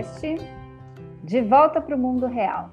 [0.00, 0.46] podcast
[1.22, 2.70] De Volta para o Mundo Real.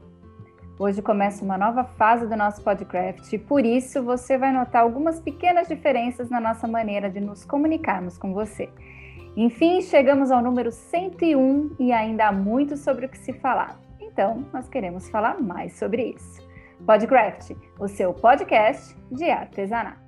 [0.80, 5.19] Hoje começa uma nova fase do nosso podcast e por isso você vai notar algumas
[5.19, 8.70] pequenas diferenças na nossa maneira de nos comunicarmos com você.
[9.36, 13.78] Enfim, chegamos ao número 101 e ainda há muito sobre o que se falar.
[14.00, 16.48] Então, nós queremos falar mais sobre isso.
[16.86, 20.07] Podcraft, o seu podcast de artesanato.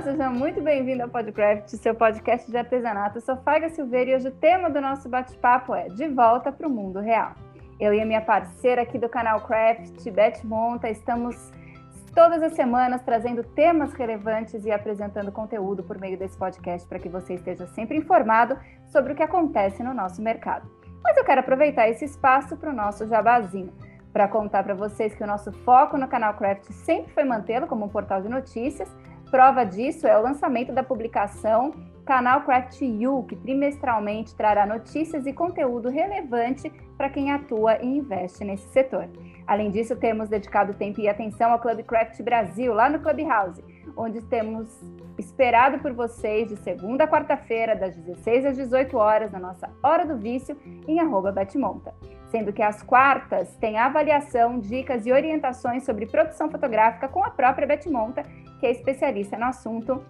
[0.00, 3.18] Olá, seja muito bem-vindo ao Podcraft, seu podcast de artesanato.
[3.18, 6.66] Eu sou Faiga Silveira e hoje o tema do nosso bate-papo é De Volta para
[6.66, 7.34] o Mundo Real.
[7.78, 11.52] Eu e a minha parceira aqui do canal Craft, Beth Monta, estamos
[12.14, 17.10] todas as semanas trazendo temas relevantes e apresentando conteúdo por meio desse podcast para que
[17.10, 20.66] você esteja sempre informado sobre o que acontece no nosso mercado.
[21.04, 23.74] Mas eu quero aproveitar esse espaço para o nosso jabazinho,
[24.14, 27.84] para contar para vocês que o nosso foco no canal Craft sempre foi mantê-lo como
[27.84, 28.90] um portal de notícias.
[29.30, 31.72] Prova disso é o lançamento da publicação
[32.04, 38.42] Canal Craft You, que trimestralmente trará notícias e conteúdo relevante para quem atua e investe
[38.44, 39.08] nesse setor.
[39.46, 43.62] Além disso, temos dedicado tempo e atenção ao Club Craft Brasil, lá no Clubhouse,
[43.96, 44.68] onde temos
[45.16, 50.04] esperado por vocês de segunda a quarta-feira, das 16 às 18 horas, na nossa Hora
[50.04, 50.56] do Vício,
[50.88, 51.94] em arroba Betmonta.
[52.28, 57.66] Sendo que às quartas tem avaliação, dicas e orientações sobre produção fotográfica com a própria
[57.66, 58.22] Betmonta,
[58.60, 60.04] que é especialista no assunto,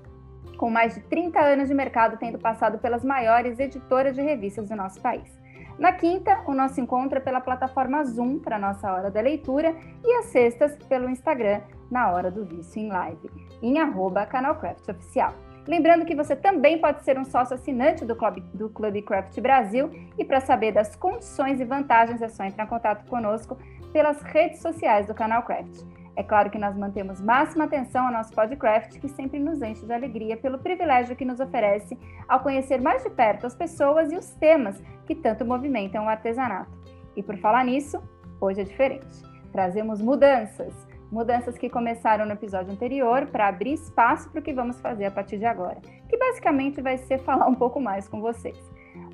[0.59, 4.77] com mais de 30 anos de mercado, tendo passado pelas maiores editoras de revistas do
[4.77, 5.41] nosso país.
[5.79, 9.75] Na quinta, o nosso encontro é pela plataforma Zoom para a nossa hora da leitura
[10.05, 13.31] e às sextas pelo Instagram na hora do vício em live,
[13.62, 15.33] em arroba canalcraft oficial.
[15.67, 19.91] Lembrando que você também pode ser um sócio assinante do Clube, do Clube Craft Brasil
[20.19, 23.56] e para saber das condições e vantagens é só entrar em contato conosco
[23.93, 25.83] pelas redes sociais do Canal Craft.
[26.21, 29.93] É claro que nós mantemos máxima atenção ao nosso podcast, que sempre nos enche de
[29.95, 34.28] alegria pelo privilégio que nos oferece ao conhecer mais de perto as pessoas e os
[34.33, 36.71] temas que tanto movimentam o artesanato.
[37.17, 38.03] E por falar nisso,
[38.39, 39.06] hoje é diferente.
[39.50, 40.75] Trazemos mudanças,
[41.11, 45.11] mudanças que começaram no episódio anterior para abrir espaço para o que vamos fazer a
[45.11, 48.62] partir de agora, que basicamente vai ser falar um pouco mais com vocês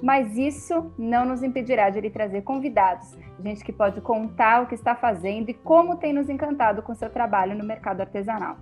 [0.03, 4.75] mas isso não nos impedirá de lhe trazer convidados, gente que pode contar o que
[4.75, 8.57] está fazendo e como tem nos encantado com seu trabalho no mercado artesanal.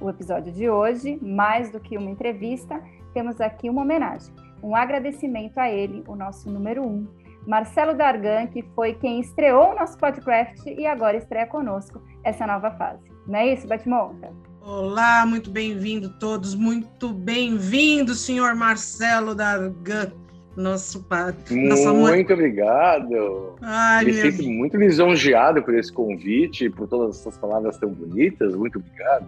[0.00, 2.80] O episódio de hoje, mais do que uma entrevista,
[3.12, 4.32] temos aqui uma homenagem,
[4.62, 7.06] um agradecimento a ele, o nosso número um,
[7.46, 12.70] Marcelo Dargan, que foi quem estreou o nosso podcast e agora estreia conosco essa nova
[12.72, 13.02] fase.
[13.26, 14.32] Não é isso, Batmonta?
[14.60, 20.27] Olá, muito bem-vindo todos, muito bem-vindo, senhor Marcelo Dargan
[20.58, 21.54] nosso padre.
[21.54, 23.56] Muito obrigado.
[23.62, 28.54] Ai, Me sinto muito lisonjeado por esse convite, por todas essas palavras tão bonitas.
[28.54, 29.26] Muito obrigado.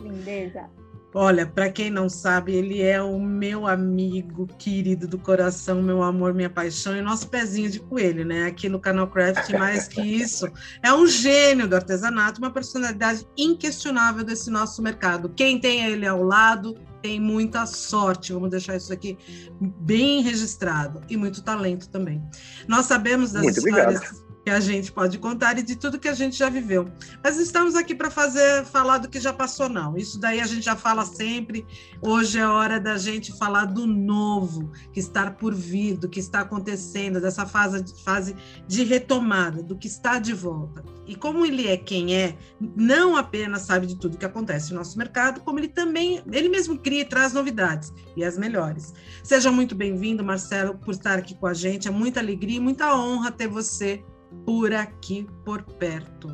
[0.00, 0.68] Lindeza.
[1.16, 6.34] Olha, para quem não sabe, ele é o meu amigo querido do coração, meu amor,
[6.34, 8.46] minha paixão e nosso pezinho de coelho, né?
[8.46, 10.50] Aqui no canal Craft, mais que isso,
[10.82, 15.28] é um gênio do artesanato, uma personalidade inquestionável desse nosso mercado.
[15.28, 19.18] Quem tem ele ao lado tem muita sorte, vamos deixar isso aqui
[19.60, 22.22] bem registrado, e muito talento também.
[22.66, 24.00] Nós sabemos das muito histórias.
[24.00, 26.92] Obrigado que a gente pode contar e de tudo que a gente já viveu.
[27.22, 29.96] Mas estamos aqui para fazer falar do que já passou, não.
[29.96, 31.66] Isso daí a gente já fala sempre.
[32.02, 36.40] Hoje é hora da gente falar do novo que está por vir, do que está
[36.40, 38.36] acontecendo, dessa fase, fase
[38.68, 40.84] de retomada, do que está de volta.
[41.06, 44.98] E como ele é quem é, não apenas sabe de tudo que acontece no nosso
[44.98, 48.92] mercado, como ele também, ele mesmo cria e traz novidades e as melhores.
[49.22, 51.88] Seja muito bem-vindo, Marcelo, por estar aqui com a gente.
[51.88, 54.04] É muita alegria e muita honra ter você
[54.44, 56.28] por aqui, por perto.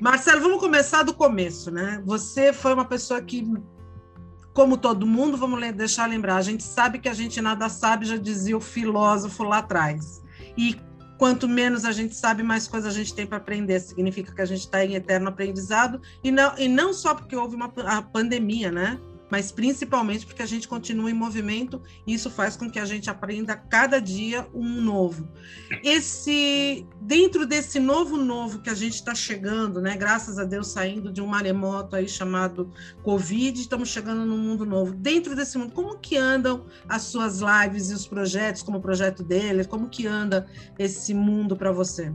[0.00, 2.02] Marcelo, vamos começar do começo, né?
[2.04, 3.46] Você foi uma pessoa que,
[4.52, 8.16] como todo mundo, vamos deixar lembrar, a gente sabe que a gente nada sabe, já
[8.16, 10.22] dizia o filósofo lá atrás.
[10.56, 10.76] E
[11.18, 13.80] quanto menos a gente sabe, mais coisa a gente tem para aprender.
[13.80, 17.56] Significa que a gente está em eterno aprendizado, e não, e não só porque houve
[17.56, 18.98] uma a pandemia, né?
[19.30, 23.10] Mas principalmente porque a gente continua em movimento e isso faz com que a gente
[23.10, 25.28] aprenda cada dia um novo.
[25.84, 29.96] Esse dentro desse novo novo que a gente está chegando, né?
[29.96, 32.70] Graças a Deus saindo de um maremoto aí chamado
[33.02, 34.94] Covid, estamos chegando num mundo novo.
[34.94, 39.22] Dentro desse mundo, como que andam as suas lives e os projetos, como o projeto
[39.22, 40.46] dele, como que anda
[40.78, 42.12] esse mundo para você?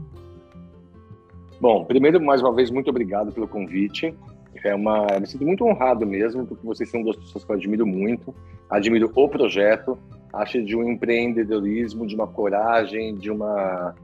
[1.60, 4.14] Bom, primeiro mais uma vez muito obrigado pelo convite.
[4.62, 7.56] É uma, eu me sinto muito honrado mesmo, porque vocês são duas pessoas que eu
[7.56, 8.34] admiro muito.
[8.70, 9.98] Admiro o projeto,
[10.32, 13.94] acho de um empreendedorismo, de uma coragem, de uma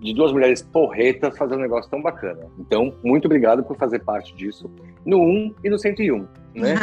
[0.00, 2.46] de duas mulheres porretas fazendo um negócio tão bacana.
[2.58, 4.70] Então, muito obrigado por fazer parte disso
[5.04, 6.74] no 1 e no 101, né?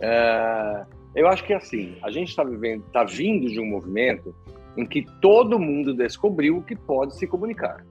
[0.00, 0.84] é,
[1.14, 4.34] eu acho que assim, a gente está vivendo, está vindo de um movimento
[4.76, 7.86] em que todo mundo descobriu que pode se comunicar.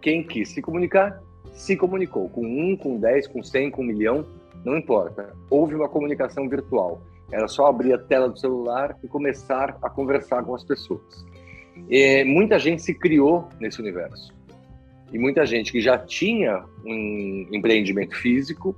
[0.00, 1.20] Quem quis se comunicar,
[1.52, 2.28] se comunicou.
[2.28, 4.24] Com um, com dez, com cem, com um milhão,
[4.64, 5.32] não importa.
[5.48, 7.00] Houve uma comunicação virtual.
[7.32, 11.24] Era só abrir a tela do celular e começar a conversar com as pessoas.
[11.88, 14.32] E muita gente se criou nesse universo.
[15.12, 18.76] E muita gente que já tinha um empreendimento físico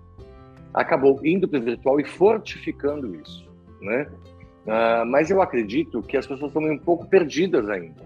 [0.72, 3.46] acabou indo para o virtual e fortificando isso,
[3.80, 4.06] né?
[4.64, 8.02] Uh, mas eu acredito que as pessoas estão um pouco perdidas ainda,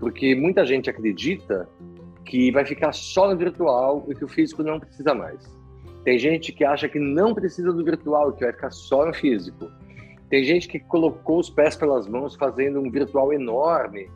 [0.00, 1.68] porque muita gente acredita
[2.24, 5.40] que vai ficar só no virtual e que o físico não precisa mais.
[6.04, 9.14] Tem gente que acha que não precisa do virtual e que vai ficar só no
[9.14, 9.70] físico.
[10.28, 14.10] Tem gente que colocou os pés pelas mãos fazendo um virtual enorme.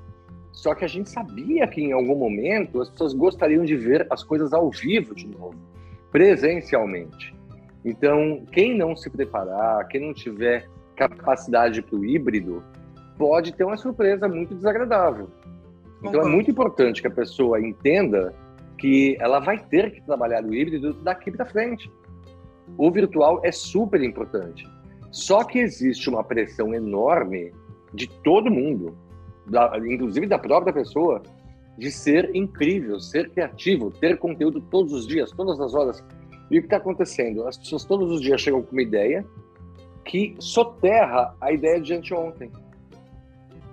[0.50, 4.24] Só que a gente sabia que em algum momento as pessoas gostariam de ver as
[4.24, 5.54] coisas ao vivo de novo,
[6.10, 7.34] presencialmente.
[7.84, 10.66] Então, quem não se preparar, quem não tiver
[10.96, 12.64] capacidade para o híbrido,
[13.18, 15.28] pode ter uma surpresa muito desagradável.
[16.08, 18.34] Então, é muito importante que a pessoa entenda
[18.78, 21.90] que ela vai ter que trabalhar o híbrido daqui para frente.
[22.76, 24.64] O virtual é super importante.
[25.10, 27.52] Só que existe uma pressão enorme
[27.94, 28.96] de todo mundo,
[29.46, 31.22] da, inclusive da própria pessoa,
[31.78, 36.04] de ser incrível, ser criativo, ter conteúdo todos os dias, todas as horas.
[36.50, 37.46] E o que está acontecendo?
[37.46, 39.24] As pessoas todos os dias chegam com uma ideia
[40.04, 42.50] que soterra a ideia de anteontem.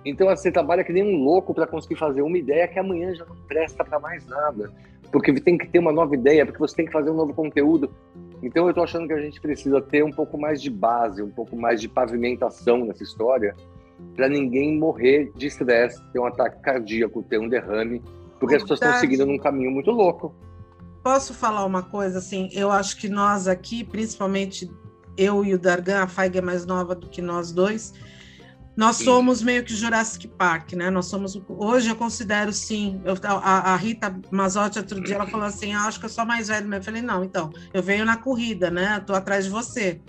[0.04, 3.24] Então você trabalha que nem um louco para conseguir fazer uma ideia que amanhã já
[3.24, 4.70] não presta para mais nada
[5.14, 7.88] porque tem que ter uma nova ideia, porque você tem que fazer um novo conteúdo.
[8.42, 11.30] Então eu estou achando que a gente precisa ter um pouco mais de base, um
[11.30, 13.54] pouco mais de pavimentação nessa história,
[14.16, 18.02] para ninguém morrer de estresse, ter um ataque cardíaco, ter um derrame,
[18.40, 20.34] porque as pessoas estão seguindo num caminho muito louco.
[21.00, 22.48] Posso falar uma coisa assim?
[22.52, 24.68] Eu acho que nós aqui, principalmente
[25.16, 27.92] eu e o Dargan, a Faiga é mais nova do que nós dois,
[28.76, 29.04] nós sim.
[29.04, 30.90] somos meio que Jurassic Park, né?
[30.90, 33.00] Nós somos hoje eu considero sim.
[33.04, 36.26] Eu, a, a, Rita Mazotti outro dia ela falou assim, ah, acho que eu sou
[36.26, 36.72] mais velho.
[36.72, 38.98] Eu falei não, então eu venho na corrida, né?
[38.98, 40.00] Estou atrás de você.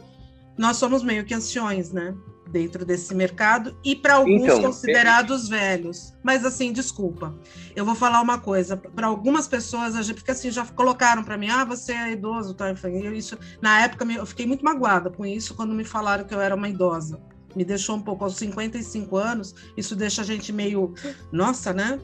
[0.58, 2.16] Nós somos meio que anciões, né?
[2.50, 5.58] Dentro desse mercado e para alguns então, considerados é...
[5.58, 6.14] velhos.
[6.24, 7.36] Mas assim, desculpa,
[7.76, 8.78] eu vou falar uma coisa.
[8.78, 12.56] Para algumas pessoas, a gente, porque assim já colocaram para mim, ah, você é idoso,
[12.56, 12.72] tá?
[13.14, 16.56] Isso na época eu fiquei muito magoada com isso quando me falaram que eu era
[16.56, 17.20] uma idosa
[17.56, 20.94] me deixou um pouco aos 55 anos, isso deixa a gente meio,
[21.32, 22.00] nossa, né?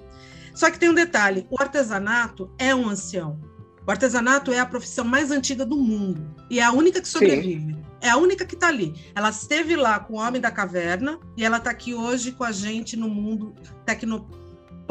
[0.53, 3.39] Só que tem um detalhe: o artesanato é um ancião.
[3.85, 7.73] O artesanato é a profissão mais antiga do mundo e é a única que sobrevive.
[7.73, 7.81] Sim.
[7.99, 8.93] É a única que está ali.
[9.15, 12.51] Ela esteve lá com o homem da caverna e ela está aqui hoje com a
[12.51, 13.55] gente no mundo
[13.85, 14.27] tecno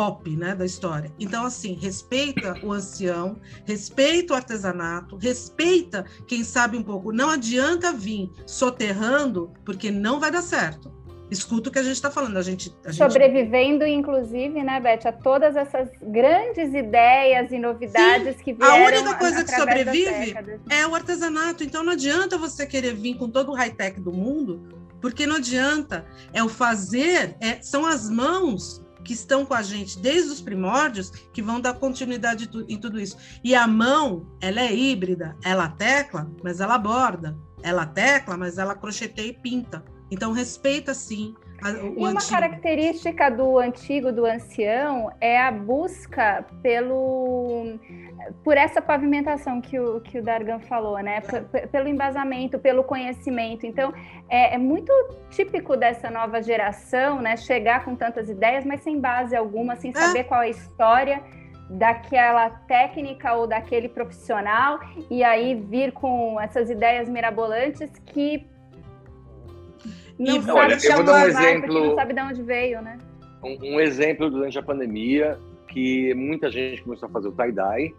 [0.01, 1.13] pop, né, da história.
[1.21, 3.37] Então, assim, respeita o ancião,
[3.67, 7.13] respeita o artesanato, respeita quem sabe um pouco.
[7.13, 10.91] Não adianta vir soterrando, porque não vai dar certo.
[11.31, 12.39] Escuta o que a gente está falando.
[12.39, 13.13] A gente, a gente...
[13.13, 18.73] Sobrevivendo, inclusive, né, Beth, a todas essas grandes ideias e novidades Sim, que vieram.
[18.73, 20.35] A única coisa que sobrevive
[20.71, 21.63] é o artesanato.
[21.63, 24.67] Então não adianta você querer vir com todo o high-tech do mundo,
[24.99, 26.07] porque não adianta.
[26.33, 31.11] É o fazer, é, são as mãos que estão com a gente desde os primórdios
[31.33, 33.17] que vão dar continuidade em tudo isso.
[33.43, 37.37] E a mão, ela é híbrida, ela tecla, mas ela borda.
[37.63, 39.85] Ela tecla, mas ela crocheteia e pinta.
[40.11, 41.35] Então respeita sim
[41.97, 47.79] e uma característica do antigo, do ancião, é a busca pelo
[48.45, 51.21] por essa pavimentação que o, que o Dargan falou, né?
[51.21, 53.67] P pelo embasamento, pelo conhecimento.
[53.67, 53.93] Então,
[54.29, 54.93] é, é, muito
[55.31, 57.37] típico dessa nova geração, né?
[57.37, 60.25] Chegar com tantas ideias, mas sem base alguma, sem saber é.
[60.25, 61.23] qual é a história
[61.71, 68.45] daquela técnica ou daquele profissional, e aí vir com essas ideias mirabolantes que
[70.21, 71.87] não olha, eu vou dar um exemplo.
[71.87, 72.99] Não sabe de onde veio, né?
[73.43, 77.95] Um, um, exemplo durante a pandemia que muita gente começou a fazer o tie-dye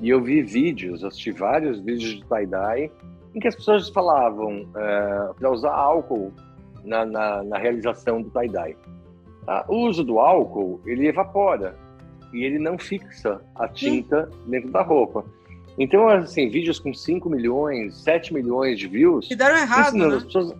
[0.00, 2.90] e eu vi vídeos, assisti vários vídeos de tie-dye
[3.34, 6.32] em que as pessoas falavam é, para usar álcool
[6.84, 8.76] na, na, na realização do tie-dye.
[9.46, 11.76] Ah, o uso do álcool, ele evapora
[12.32, 14.50] e ele não fixa a tinta Sim.
[14.50, 15.24] dentro da roupa.
[15.78, 19.30] Então, assim, vídeos com 5 milhões, 7 milhões de views...
[19.30, 20.06] E deram errado, né?
[20.16, 20.54] as pessoas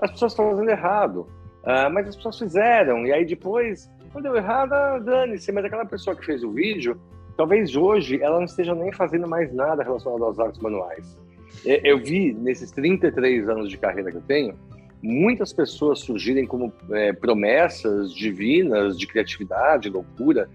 [0.00, 1.26] as pessoas fazendo errado.
[1.62, 5.50] Uh, mas as pessoas fizeram, e aí depois, quando deu errado, ah, dane-se.
[5.50, 7.00] Mas aquela pessoa que fez o vídeo,
[7.36, 11.18] talvez hoje ela não esteja nem fazendo mais nada relacionado aos artes manuais.
[11.64, 14.54] Eu vi, nesses 33 anos de carreira que eu tenho,
[15.02, 20.48] muitas pessoas surgirem como é, promessas divinas de criatividade, loucura,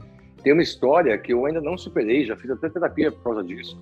[0.43, 3.79] tem uma história que eu ainda não superei, já fiz até terapia por causa disso.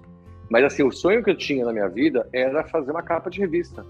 [0.49, 3.39] Mas assim, o sonho que eu tinha na minha vida era fazer uma capa de
[3.39, 3.85] revista.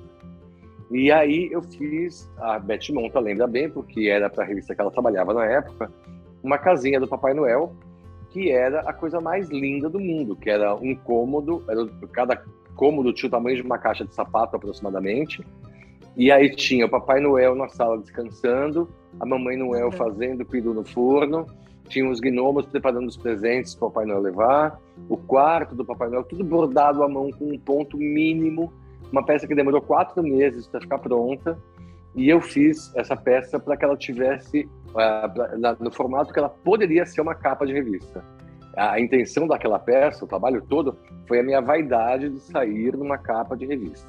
[0.89, 4.81] E aí eu fiz, a Beth Monta lembra bem, porque era para a revista que
[4.81, 5.91] ela trabalhava na época,
[6.41, 7.73] uma casinha do Papai Noel,
[8.29, 12.41] que era a coisa mais linda do mundo, que era um cômodo, era, cada
[12.75, 15.45] cômodo tinha o tamanho de uma caixa de sapato aproximadamente,
[16.15, 18.89] e aí tinha o Papai Noel na sala descansando,
[19.19, 19.91] a Mamãe Noel uhum.
[19.91, 21.45] fazendo peru no forno,
[21.89, 24.79] tinha os gnomos preparando os presentes para o Papai Noel levar,
[25.09, 28.71] o quarto do Papai Noel, tudo bordado à mão com um ponto mínimo,
[29.11, 31.57] uma peça que demorou quatro meses para ficar pronta,
[32.15, 37.05] e eu fiz essa peça para que ela tivesse uh, no formato que ela poderia
[37.05, 38.23] ser uma capa de revista.
[38.75, 40.97] A intenção daquela peça, o trabalho todo,
[41.27, 44.07] foi a minha vaidade de sair numa capa de revista.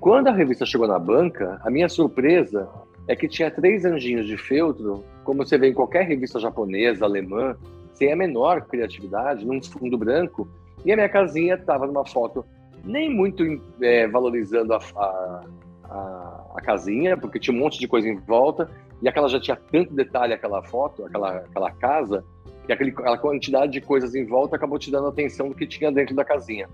[0.00, 2.68] Quando a revista chegou na banca, a minha surpresa
[3.06, 7.56] é que tinha três anjinhos de feltro, como você vê em qualquer revista japonesa, alemã,
[7.94, 10.48] sem a menor criatividade, num fundo branco,
[10.84, 12.44] e a minha casinha estava numa foto
[12.84, 13.44] nem muito
[13.80, 15.44] é, valorizando a, a,
[15.84, 18.68] a, a, casinha, porque tinha um monte de coisa em volta,
[19.00, 22.24] e aquela já tinha tanto detalhe, aquela foto, aquela, aquela casa,
[22.66, 25.90] que aquele, aquela quantidade de coisas em volta acabou te dando atenção do que tinha
[25.90, 26.68] dentro da casinha.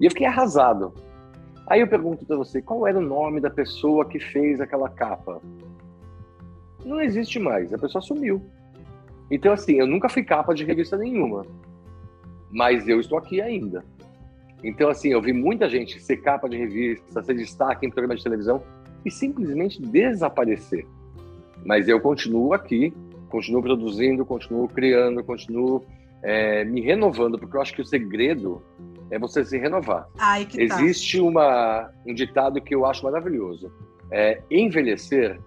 [0.00, 0.92] E eu fiquei arrasado.
[1.66, 5.40] Aí eu pergunto para você, qual era o nome da pessoa que fez aquela capa?
[6.84, 8.42] Não existe mais, a pessoa sumiu.
[9.30, 11.44] Então, assim, eu nunca fui capa de revista nenhuma,
[12.50, 13.84] mas eu estou aqui ainda.
[14.62, 18.22] Então, assim, eu vi muita gente ser capa de revista, ser destaque em programa de
[18.22, 18.62] televisão
[19.04, 20.86] e simplesmente desaparecer.
[21.64, 22.92] Mas eu continuo aqui,
[23.28, 25.84] continuo produzindo, continuo criando, continuo
[26.22, 28.62] é, me renovando, porque eu acho que o segredo
[29.10, 30.08] é você se renovar.
[30.18, 30.60] Ai, tá.
[30.60, 33.72] Existe uma, um ditado que eu acho maravilhoso.
[34.10, 35.38] É, envelhecer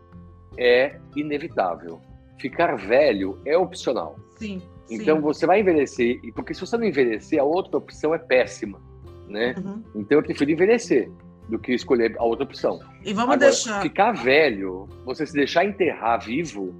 [0.58, 2.00] é inevitável.
[2.40, 4.16] Ficar velho é opcional.
[4.38, 4.62] Sim.
[4.90, 5.22] Então sim.
[5.22, 8.91] você vai envelhecer, porque se você não envelhecer, a outra opção é péssima
[9.32, 9.56] né?
[9.58, 9.84] Uhum.
[9.96, 11.10] Então eu prefiro envelhecer
[11.50, 12.80] do que escolher a outra opção.
[13.04, 13.82] E vamos Agora, deixar.
[13.82, 16.74] Ficar velho, você se deixar enterrar vivo,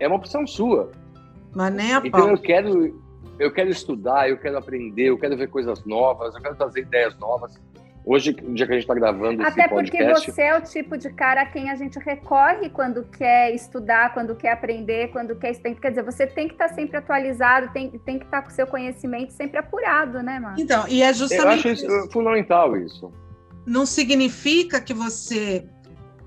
[0.00, 0.90] é uma opção sua.
[1.54, 2.30] Mas nem a Então pau.
[2.30, 3.02] eu quero,
[3.38, 7.16] eu quero estudar, eu quero aprender, eu quero ver coisas novas, eu quero trazer ideias
[7.18, 7.60] novas.
[8.04, 9.96] Hoje, no dia que a gente está gravando Até esse podcast...
[9.96, 13.54] Até porque você é o tipo de cara a quem a gente recorre quando quer
[13.54, 15.54] estudar, quando quer aprender, quando quer...
[15.54, 18.48] Quer dizer, você tem que estar tá sempre atualizado, tem, tem que estar tá com
[18.48, 20.56] o seu conhecimento sempre apurado, né, mano?
[20.58, 21.66] Então, e é justamente...
[21.66, 23.12] Eu acho isso, fundamental isso.
[23.64, 25.64] Não significa que você...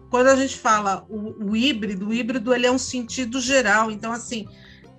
[0.10, 3.92] Quando a gente fala o, o híbrido, o híbrido ele é um sentido geral.
[3.92, 4.48] Então, assim,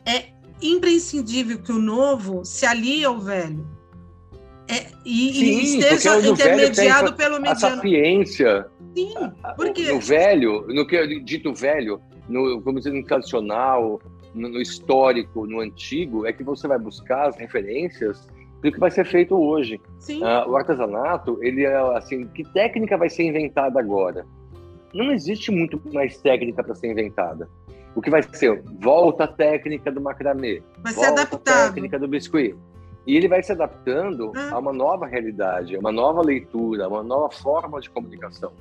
[0.04, 0.26] é
[0.60, 3.75] imprescindível que o novo se alie ao velho
[4.68, 7.52] é, e, Sim, e esteja intermediado pelo mediano.
[7.52, 8.66] A sapiência.
[8.96, 9.14] Sim,
[9.56, 9.92] porque...
[9.92, 14.00] No velho, no que eu dito velho, no, vamos dizer, no tradicional,
[14.34, 18.26] no, no histórico, no antigo, é que você vai buscar as referências
[18.62, 19.80] do que vai ser feito hoje.
[20.08, 24.26] Uh, o artesanato, ele é assim, que técnica vai ser inventada agora?
[24.92, 27.48] Não existe muito mais técnica para ser inventada.
[27.94, 28.62] O que vai ser?
[28.80, 30.62] Volta a técnica do macramê.
[30.82, 31.70] Vai ser adaptado.
[31.70, 32.54] a técnica do biscuit.
[33.06, 34.50] E ele vai se adaptando ah.
[34.54, 38.52] a uma nova realidade, a uma nova leitura, a uma nova forma de comunicação,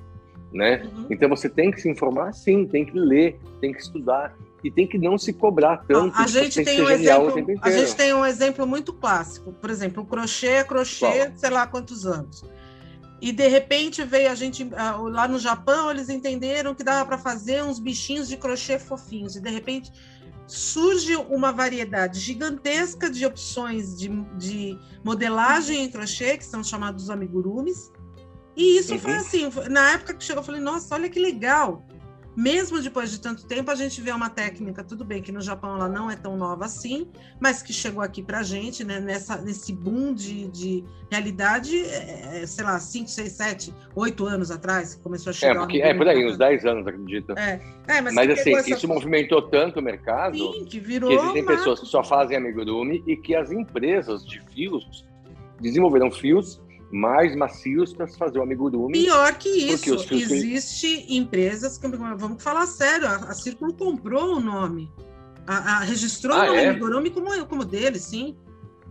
[0.54, 0.84] né?
[0.84, 1.08] Uhum.
[1.10, 4.88] Então você tem que se informar, sim, tem que ler, tem que estudar e tem
[4.88, 6.16] que não se cobrar tanto.
[6.18, 10.06] A gente tem um exemplo, a gente tem um exemplo muito clássico, por exemplo, o
[10.06, 12.44] crochê é crochê, sei lá quantos anos.
[13.22, 17.18] E de repente veio a gente ah, lá no Japão, eles entenderam que dava para
[17.18, 19.36] fazer uns bichinhos de crochê fofinhos.
[19.36, 19.92] E de repente
[20.48, 27.92] surge uma variedade gigantesca de opções de, de modelagem em crochê, que são chamados amigurumis.
[28.56, 29.00] E isso uhum.
[29.00, 31.86] foi assim, na época que chegou, eu falei, nossa, olha que legal
[32.36, 35.76] mesmo depois de tanto tempo, a gente vê uma técnica, tudo bem que no Japão
[35.76, 37.08] ela não é tão nova assim,
[37.40, 42.42] mas que chegou aqui para a gente, né, nessa, nesse boom de, de realidade, é,
[42.42, 45.56] é sei lá, 5, 6, 7, 8 anos atrás, que começou a chegar.
[45.56, 47.34] É, porque, é por aí, uns 10 anos, acredito.
[47.38, 48.70] É, é mas, mas assim, essa...
[48.70, 53.04] isso movimentou tanto o mercado Sim, que, virou que existem pessoas que só fazem amigurumi
[53.08, 55.06] e que as empresas de fios
[55.62, 56.62] desenvolveram fios
[56.96, 59.04] mais macios para se fazer o amigurumi.
[59.04, 61.18] Pior que isso, existe que...
[61.18, 64.90] empresas que, vamos falar sério, a, a Círculo comprou o nome,
[65.46, 66.70] a, a registrou ah, o nome é?
[66.70, 68.38] amigurumi como, como dele, sim.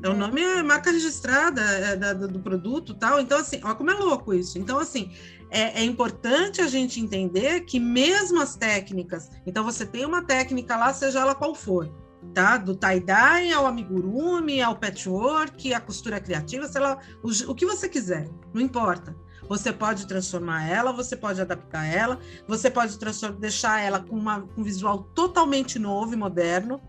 [0.03, 3.21] É, o nome é marca registrada é, da, do produto tal.
[3.21, 4.59] Então, assim, olha como é louco isso.
[4.59, 5.11] Então, assim,
[5.49, 10.77] é, é, importante a gente entender que mesmo as técnicas, então você tem uma técnica
[10.77, 11.91] lá, seja ela qual for,
[12.33, 12.57] tá?
[12.57, 17.89] Do tie-dye ao amigurumi, ao patchwork, a costura criativa, sei lá, o, o que você
[17.89, 19.15] quiser, não importa.
[19.49, 22.99] Você pode transformar ela, você pode adaptar ela, você pode
[23.39, 26.81] deixar ela com uma, um visual totalmente novo e moderno,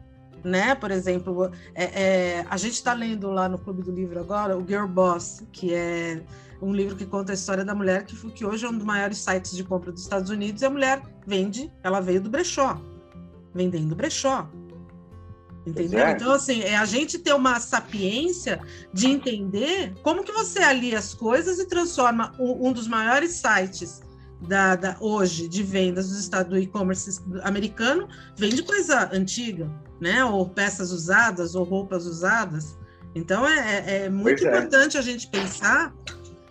[0.44, 0.76] né?
[0.76, 4.66] Por exemplo, é, é, a gente está lendo lá no Clube do Livro agora o
[4.66, 6.24] Girl Boss, que é
[6.62, 9.18] um livro que conta a história da mulher que, que hoje é um dos maiores
[9.18, 12.80] sites de compra dos Estados Unidos e a mulher vende, ela veio do brechó,
[13.54, 14.50] vendendo brechó.
[15.66, 16.00] Entendeu?
[16.00, 16.12] É.
[16.12, 18.62] Então, assim, é a gente ter uma sapiência
[18.94, 24.02] de entender como que você alia as coisas e transforma um, dos maiores sites
[24.42, 28.08] da, da, hoje de vendas do estado do e-commerce americano
[28.38, 29.68] vende coisa antiga,
[30.00, 30.24] né?
[30.24, 32.78] Ou peças usadas, ou roupas usadas.
[33.16, 34.50] Então é, é, é muito pois é.
[34.50, 35.00] importante é.
[35.00, 35.96] a gente pensar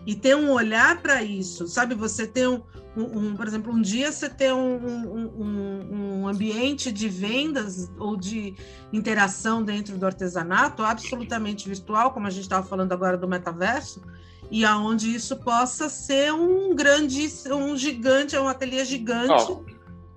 [0.05, 1.95] e ter um olhar para isso, sabe?
[1.95, 2.61] Você ter um,
[2.95, 8.55] um, um, por exemplo, um dia você ter um, um, ambiente de vendas ou de
[8.91, 14.01] interação dentro do artesanato absolutamente virtual, como a gente estava falando agora do metaverso,
[14.49, 19.51] e aonde isso possa ser um grande, um gigante, um ateliê gigante.
[19.51, 19.63] Oh.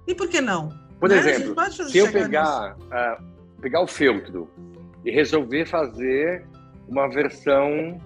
[0.07, 0.71] E por que não?
[1.01, 1.19] Por né?
[1.19, 3.23] exemplo, se eu pegar, uh,
[3.61, 4.49] pegar o feltro
[5.05, 6.47] e resolver fazer
[6.89, 8.01] uma versão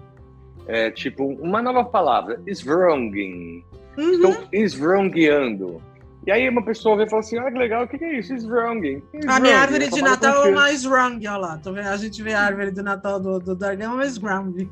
[0.67, 3.63] é, tipo, uma nova palavra, esvronging.
[3.97, 4.11] Uhum.
[4.11, 5.81] Estou esvrongueando.
[6.25, 8.33] E aí uma pessoa vem e fala assim, ah, que legal, o que, é isso?
[8.33, 9.03] Esvronging.
[9.27, 11.61] A minha árvore de Natal é uma esvrong, olha lá.
[11.91, 14.69] A gente vê a árvore de Natal do, do Dargan, é uma esvrong.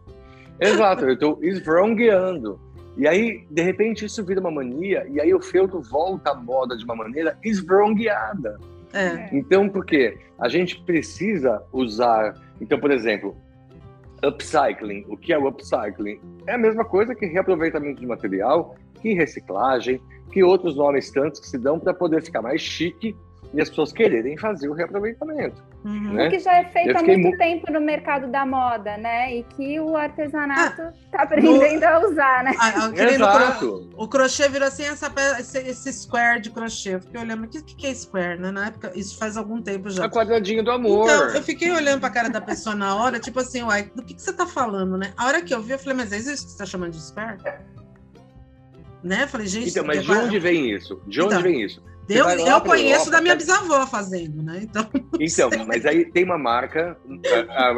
[0.58, 2.60] Exato, eu estou esvrongueando.
[2.96, 6.76] E aí, de repente, isso vira uma mania, e aí o feltro volta à moda
[6.76, 8.58] de uma maneira esvrongueada.
[8.92, 9.28] É.
[9.32, 10.18] Então, por quê?
[10.38, 12.34] A gente precisa usar.
[12.60, 13.36] Então, por exemplo,
[14.24, 15.04] upcycling.
[15.08, 16.20] O que é o upcycling?
[16.46, 20.00] É a mesma coisa que reaproveitamento de material, que reciclagem,
[20.32, 23.16] que outros nomes tantos que se dão para poder ficar mais chique
[23.52, 25.62] e as pessoas quererem fazer o reaproveitamento.
[25.84, 26.12] Uhum.
[26.12, 26.28] Né?
[26.28, 27.36] O que já é feito há muito mu...
[27.36, 29.34] tempo no mercado da moda, né?
[29.34, 31.86] E que o artesanato está ah, aprendendo no...
[31.86, 32.52] a usar, né?
[32.58, 33.90] Ah, Exato.
[33.96, 36.94] O crochê virou assim essa, esse, esse square de crochê.
[36.94, 38.50] Eu fiquei olhando, o que, que é square, né?
[38.50, 40.04] Na época, isso faz algum tempo já.
[40.04, 41.04] A quadradinho do amor.
[41.04, 44.02] Então, eu fiquei olhando para a cara da pessoa na hora, tipo assim, uai, do
[44.02, 45.12] que, que você está falando, né?
[45.16, 47.00] A hora que eu vi, eu falei, mas é isso que você está chamando de
[47.00, 47.38] square?
[49.02, 49.26] Né?
[49.26, 49.70] Falei, gente.
[49.70, 51.02] Então, mas de onde vem isso?
[51.06, 51.82] De onde então, vem isso?
[52.10, 54.60] Eu, eu conheço Europa, da minha bisavó fazendo, né?
[54.62, 54.86] Então,
[55.18, 56.96] então mas aí tem uma marca.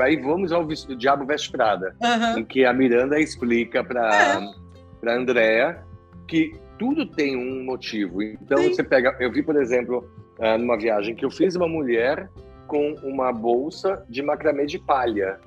[0.01, 2.39] Aí vamos ao Diabo Veste Prada, uhum.
[2.39, 4.63] em que a Miranda explica para é.
[5.01, 5.85] para Andrea
[6.27, 8.23] que tudo tem um motivo.
[8.23, 8.75] Então Sim.
[8.75, 10.09] você pega, eu vi por exemplo
[10.41, 12.31] ah, numa viagem que eu fiz uma mulher
[12.67, 15.39] com uma bolsa de macramê de palha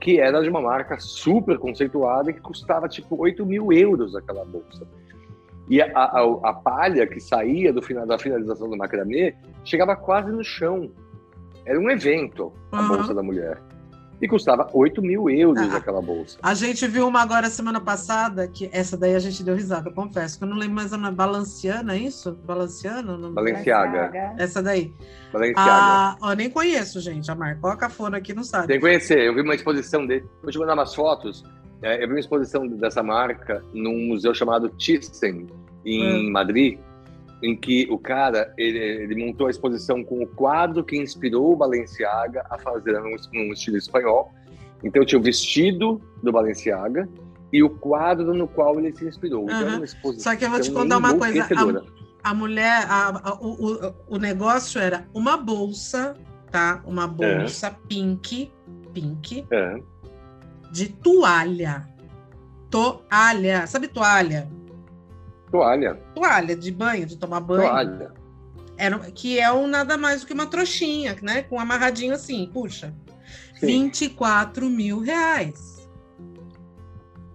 [0.00, 4.44] que era de uma marca super conceituada e que custava tipo 8 mil euros aquela
[4.44, 4.86] bolsa.
[5.68, 10.30] E a, a, a, palha que saía do final da finalização do macramê chegava quase
[10.30, 10.90] no chão.
[11.64, 12.88] Era um evento, a uhum.
[12.88, 13.60] bolsa da mulher.
[14.20, 16.38] E custava 8 mil euros ah, aquela bolsa.
[16.42, 19.92] A gente viu uma agora semana passada, que essa daí a gente deu risada, eu
[19.92, 22.32] confesso, que eu não lembro mais a nome, Balanciana, é isso?
[22.46, 23.18] Balanciana?
[23.18, 23.34] Não...
[23.34, 24.34] Balenciaga.
[24.38, 24.94] Essa daí.
[25.32, 25.70] Balenciaga.
[25.70, 27.68] Ah, eu nem conheço, gente, a marca.
[27.68, 28.68] A cafona aqui, não sabe.
[28.68, 30.24] Tem que conhecer, eu vi uma exposição dele.
[30.40, 31.44] Vou te mandar umas fotos.
[31.82, 35.46] É, eu vi uma exposição dessa marca num museu chamado Thyssen,
[35.84, 36.32] em hum.
[36.32, 36.78] Madrid,
[37.42, 41.56] em que o cara ele, ele, montou a exposição com o quadro que inspirou o
[41.56, 44.32] Balenciaga a fazer um, um estilo espanhol.
[44.82, 47.08] Então tinha o vestido do Balenciaga
[47.52, 49.44] e o quadro no qual ele se inspirou.
[49.44, 49.84] Uhum.
[49.84, 51.46] Então, Só que eu vou te contar uma coisa.
[52.24, 56.14] A, a mulher, a, a, o, o, negócio era uma bolsa,
[56.50, 56.82] tá?
[56.84, 57.76] Uma bolsa é.
[57.88, 58.52] pink,
[58.92, 59.80] pink, é.
[60.70, 61.88] De toalha.
[62.70, 63.66] Toalha.
[63.66, 64.48] Sabe toalha?
[65.50, 65.94] Toalha.
[66.14, 67.62] Toalha de banho, de tomar banho.
[67.62, 68.12] Toalha.
[68.76, 71.42] Era, que é um nada mais do que uma trouxinha, né?
[71.42, 72.94] Com amarradinho assim, puxa.
[73.58, 73.66] Sim.
[73.66, 75.76] 24 mil reais.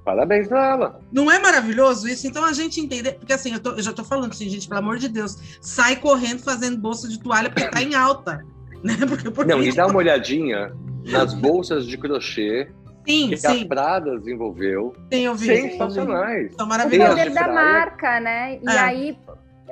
[0.03, 0.99] Parabéns pra ela.
[1.11, 2.27] Não é maravilhoso isso?
[2.27, 4.79] Então a gente entender, porque assim, eu, tô, eu, já tô falando assim, gente, pelo
[4.79, 8.43] amor de Deus, sai correndo fazendo bolsa de toalha porque tá em alta.
[8.83, 8.97] Né?
[9.07, 9.51] Porque, porque...
[9.51, 12.67] Não, e dá uma olhadinha nas bolsas de crochê
[13.07, 13.63] Sim, que sim.
[13.63, 14.93] a Prada desenvolveu.
[15.11, 15.45] Sim, eu vi.
[15.45, 16.53] Sensacionais.
[16.55, 17.15] São maravilhosos.
[17.15, 18.59] O poder da marca, né?
[18.61, 18.79] E é.
[18.79, 19.17] aí,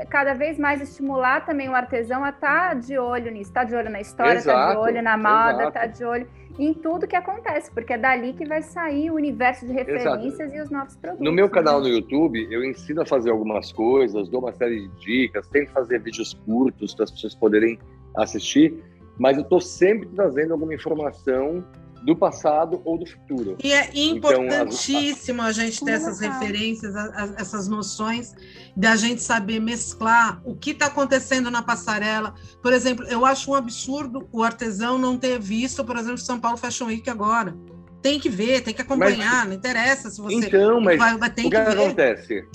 [0.10, 3.76] cada vez mais estimular também o artesão a estar tá de olho nisso, tá de
[3.76, 6.28] olho na história, estar tá de olho na moda, estar tá de olho
[6.60, 10.56] em tudo que acontece, porque é dali que vai sair o universo de referências exato.
[10.56, 11.26] e os novos produtos.
[11.26, 11.52] No meu né?
[11.52, 15.72] canal no YouTube, eu ensino a fazer algumas coisas, dou uma série de dicas, tento
[15.72, 17.80] fazer vídeos curtos para as pessoas poderem
[18.18, 18.74] assistir,
[19.18, 21.64] mas eu estou sempre trazendo alguma informação
[22.04, 23.58] do passado ou do futuro.
[23.64, 28.34] E é importantíssimo então, a, a, gente ter essas referências, a, a, essas noções,
[28.76, 32.34] da gente saber mesclar o que está acontecendo na passarela.
[32.62, 36.58] Por exemplo, eu acho um absurdo o artesão não ter visto, por exemplo, São Paulo
[36.58, 37.56] Fashion Week agora.
[38.02, 40.36] Tem que ver, tem que acompanhar, mas, não interessa se você.
[40.36, 42.48] Então, mas vai, vai, o que, que acontece?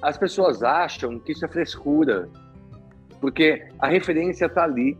[0.00, 2.28] As pessoas acham que isso é frescura,
[3.20, 4.96] porque a referência está ali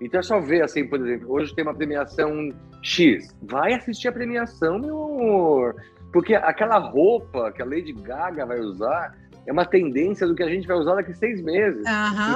[0.00, 2.50] Então é só ver, assim, por exemplo, hoje tem uma premiação
[2.86, 3.34] X.
[3.42, 5.74] Vai assistir a premiação, meu amor.
[6.12, 9.12] Porque aquela roupa que a Lady Gaga vai usar
[9.44, 11.80] é uma tendência do que a gente vai usar daqui a seis meses.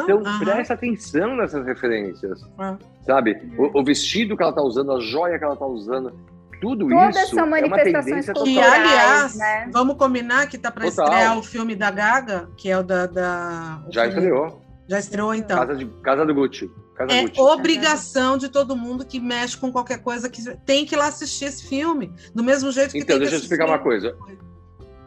[0.02, 0.38] Então aham.
[0.40, 2.40] presta atenção nessas referências.
[2.58, 2.76] Ah.
[3.02, 3.36] Sabe?
[3.56, 6.12] O, o vestido que ela tá usando, a joia que ela tá usando,
[6.60, 8.42] tudo Todas isso são é uma manifestações total.
[8.44, 8.74] culturais.
[8.74, 9.70] aliás, né?
[9.72, 13.06] vamos combinar que tá para estrear o filme da Gaga, que é o da.
[13.06, 14.60] da o Já filme- estreou.
[14.88, 15.56] Já estreou, então.
[15.56, 16.68] Casa, de, casa do Gucci.
[17.06, 17.40] Casa É Gucci.
[17.40, 21.46] obrigação de todo mundo que mexe com qualquer coisa que tem que ir lá assistir
[21.46, 22.12] esse filme.
[22.34, 24.14] Do mesmo jeito que Então, tem deixa eu que explicar uma coisa.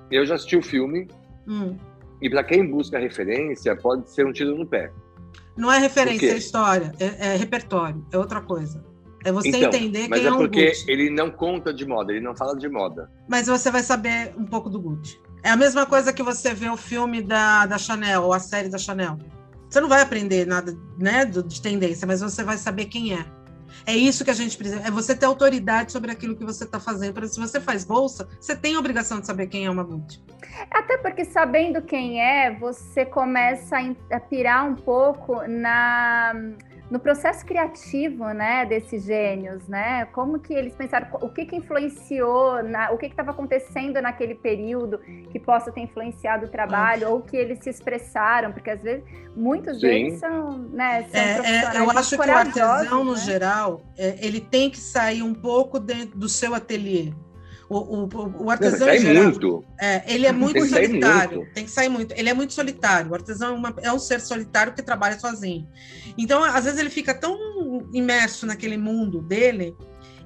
[0.09, 1.07] Eu já assisti o filme
[1.47, 1.77] Hum.
[2.21, 4.91] e para quem busca referência, pode ser um tiro no pé.
[5.55, 8.83] Não é referência, é história, é, é repertório, é outra coisa.
[9.25, 10.85] É você Então, entender Mas quem é é, o porque Gucci.
[10.91, 13.09] ele não conta de moda, ele não fala de moda.
[13.27, 15.17] Mas você vai saber um pouco do Gucci.
[15.43, 18.67] É a mesma coisa que você vê o filme da, da Chanel, ou a série
[18.69, 19.17] da Chanel.
[19.73, 23.25] Você não vai aprender nada né, de tendência, mas você vai saber quem é.
[23.87, 24.79] É isso que a gente precisa.
[24.85, 27.11] É você ter autoridade sobre aquilo que você está fazendo.
[27.11, 30.21] Porque se você faz bolsa, você tem a obrigação de saber quem é uma Gucci.
[30.69, 33.77] Até porque sabendo quem é, você começa
[34.11, 36.35] a pirar um pouco na
[36.89, 40.05] no processo criativo, né, desses gênios, né?
[40.07, 44.35] Como que eles pensaram, o que que influenciou, na, o que que estava acontecendo naquele
[44.35, 44.99] período
[45.31, 49.03] que possa ter influenciado o trabalho ou que eles se expressaram, porque às vezes
[49.35, 49.87] muitos Sim.
[49.87, 53.11] deles são, né, são É, é, profissionais eu muito acho que o artesão, corajosos, no
[53.13, 53.19] né?
[53.19, 57.11] geral, é, ele tem que sair um pouco dentro do seu ateliê.
[57.69, 59.63] O, o, o- artesão, Sai em geral, muito.
[59.79, 61.53] É, ele é muito Tem solitário, muito.
[61.53, 62.13] tem que sair muito.
[62.13, 63.11] Ele é muito solitário.
[63.11, 65.67] O artesão é, uma- é um ser solitário que trabalha sozinho.
[66.17, 69.73] Então, às vezes, ele fica tão imerso naquele mundo dele.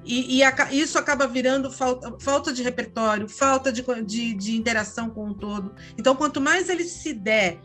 [0.04, 5.10] E, e aca- isso acaba virando falta, falta de repertório, falta de, de, de interação
[5.10, 5.74] com o todo.
[5.98, 7.58] Então, quanto mais ele se der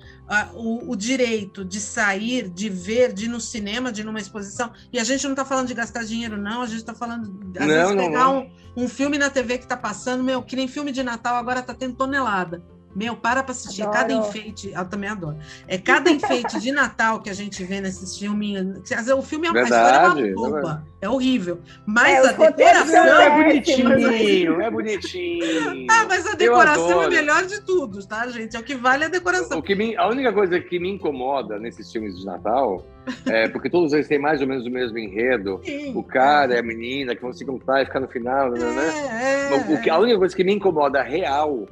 [0.53, 4.71] o, o direito de sair, de ver, de ir no cinema, de ir numa exposição,
[4.91, 7.23] e a gente não está falando de gastar dinheiro, não, a gente está falando,
[7.57, 8.39] às Não, vezes, não, pegar não.
[8.75, 11.59] Um, um filme na TV que está passando, meu, que nem filme de Natal agora
[11.59, 12.63] está tendo tonelada.
[12.95, 13.81] Meu, para para assistir.
[13.81, 14.27] É Cada Adoro.
[14.29, 15.37] enfeite, eu também adoro.
[15.67, 18.87] É cada enfeite de Natal que a gente vê nesses filminhos.
[18.89, 21.59] Vezes, o filme é uma a história é uma Verdade, boba, é horrível.
[21.85, 23.05] Mas É, a decoração.
[23.21, 23.93] É péssimos.
[23.93, 25.87] bonitinho, é bonitinho.
[25.89, 27.11] Ah, mas a decoração é adoro.
[27.11, 28.55] melhor de tudo, tá, gente?
[28.55, 29.57] É o que vale a decoração.
[29.57, 32.85] O que me- a única coisa que me incomoda nesses filmes de Natal
[33.25, 35.59] é porque todos eles têm mais ou menos o mesmo enredo.
[35.63, 35.93] Sim.
[35.95, 38.59] O cara e a menina que vão se encontrar e ficar no final, né?
[38.59, 39.49] né?
[39.49, 41.65] É, Mas O que, a única coisa que me incomoda real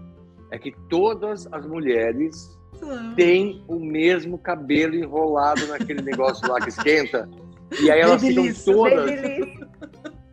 [0.51, 2.59] é que todas as mulheres
[3.15, 7.29] têm o mesmo cabelo enrolado naquele negócio lá que esquenta.
[7.81, 9.05] E aí elas ficam todas.
[9.09, 9.61] Babyliss.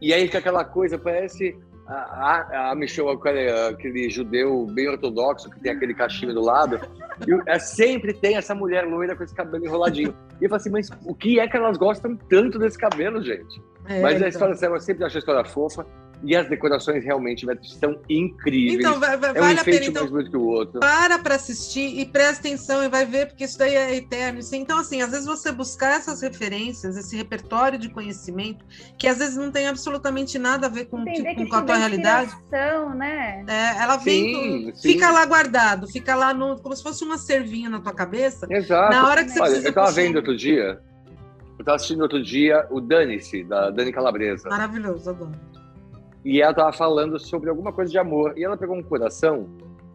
[0.00, 5.50] E aí fica aquela coisa, parece a, a, a Michelle, aquele, aquele judeu bem ortodoxo
[5.50, 6.81] que tem aquele cachimbo do lado.
[7.26, 10.14] E é, sempre tem essa mulher loira com esse cabelo enroladinho.
[10.40, 13.61] E eu falo assim, mas o que é que elas gostam tanto desse cabelo, gente?
[13.87, 14.26] É, mas então.
[14.26, 15.87] a história, eu sempre acho a história fofa.
[16.24, 17.46] E as decorações realmente
[17.78, 18.81] são incríveis.
[18.81, 19.85] Então, vai- vai- é um vale a pena.
[19.87, 20.81] Então, mais bonito que o outro.
[20.81, 24.40] para para assistir e presta atenção e vai ver, porque isso daí é eterno.
[24.52, 28.64] Então, assim, às vezes você buscar essas referências, esse repertório de conhecimento,
[28.98, 31.76] que às vezes não tem absolutamente nada a ver com, Entender com, com a tua
[31.76, 32.33] realidade.
[32.96, 33.44] né?
[33.46, 34.88] É, ela vem, Sim, com- sim.
[34.92, 38.44] fica lá guardado, fica lá no, como se fosse uma cervinha na tua cabeça.
[38.50, 38.90] Exato.
[38.90, 40.02] Na hora que você Olha, precisa eu tava puxar.
[40.02, 40.81] vendo outro dia,
[41.59, 44.48] eu tava assistindo outro dia o Dane-se, da Dani Calabresa.
[44.48, 45.31] Maravilhoso, adoro.
[46.24, 48.37] E ela tava falando sobre alguma coisa de amor.
[48.37, 49.48] E ela pegou um coração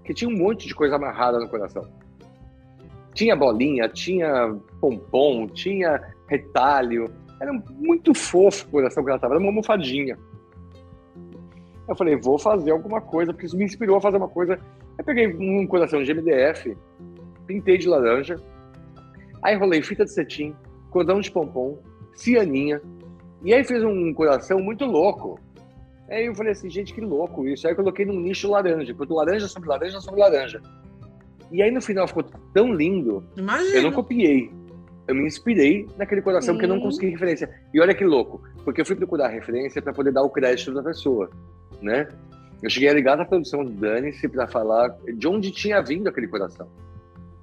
[0.04, 1.88] que tinha um monte de coisa amarrada no coração.
[3.14, 7.14] Tinha bolinha, tinha pompom, tinha retalho.
[7.40, 10.18] Era muito fofo o coração que ela tava, era uma almofadinha.
[11.88, 14.58] Eu falei, vou fazer alguma coisa, porque isso me inspirou a fazer uma coisa.
[14.98, 16.78] Eu peguei um coração de MDF,
[17.46, 18.38] pintei de laranja,
[19.42, 20.56] aí enrolei fita de cetim,
[20.90, 21.78] cordão de pompom,
[22.14, 22.82] cianinha,
[23.44, 25.40] e aí fiz um coração muito louco.
[26.14, 27.66] Aí eu falei assim, gente, que louco isso.
[27.66, 30.62] Aí eu coloquei num nicho laranja, botou laranja sobre laranja sobre laranja.
[31.52, 32.24] E aí no final ficou
[32.54, 33.76] tão lindo, Imagina.
[33.76, 34.52] eu não copiei.
[35.08, 36.84] Eu me inspirei naquele coração porque eu não Sim.
[36.84, 37.50] consegui referência.
[37.74, 40.84] E olha que louco, porque eu fui procurar referência para poder dar o crédito da
[40.84, 41.30] pessoa,
[41.82, 42.08] né?
[42.62, 46.28] Eu cheguei a ligar na produção do Dane-se para falar de onde tinha vindo aquele
[46.28, 46.68] coração.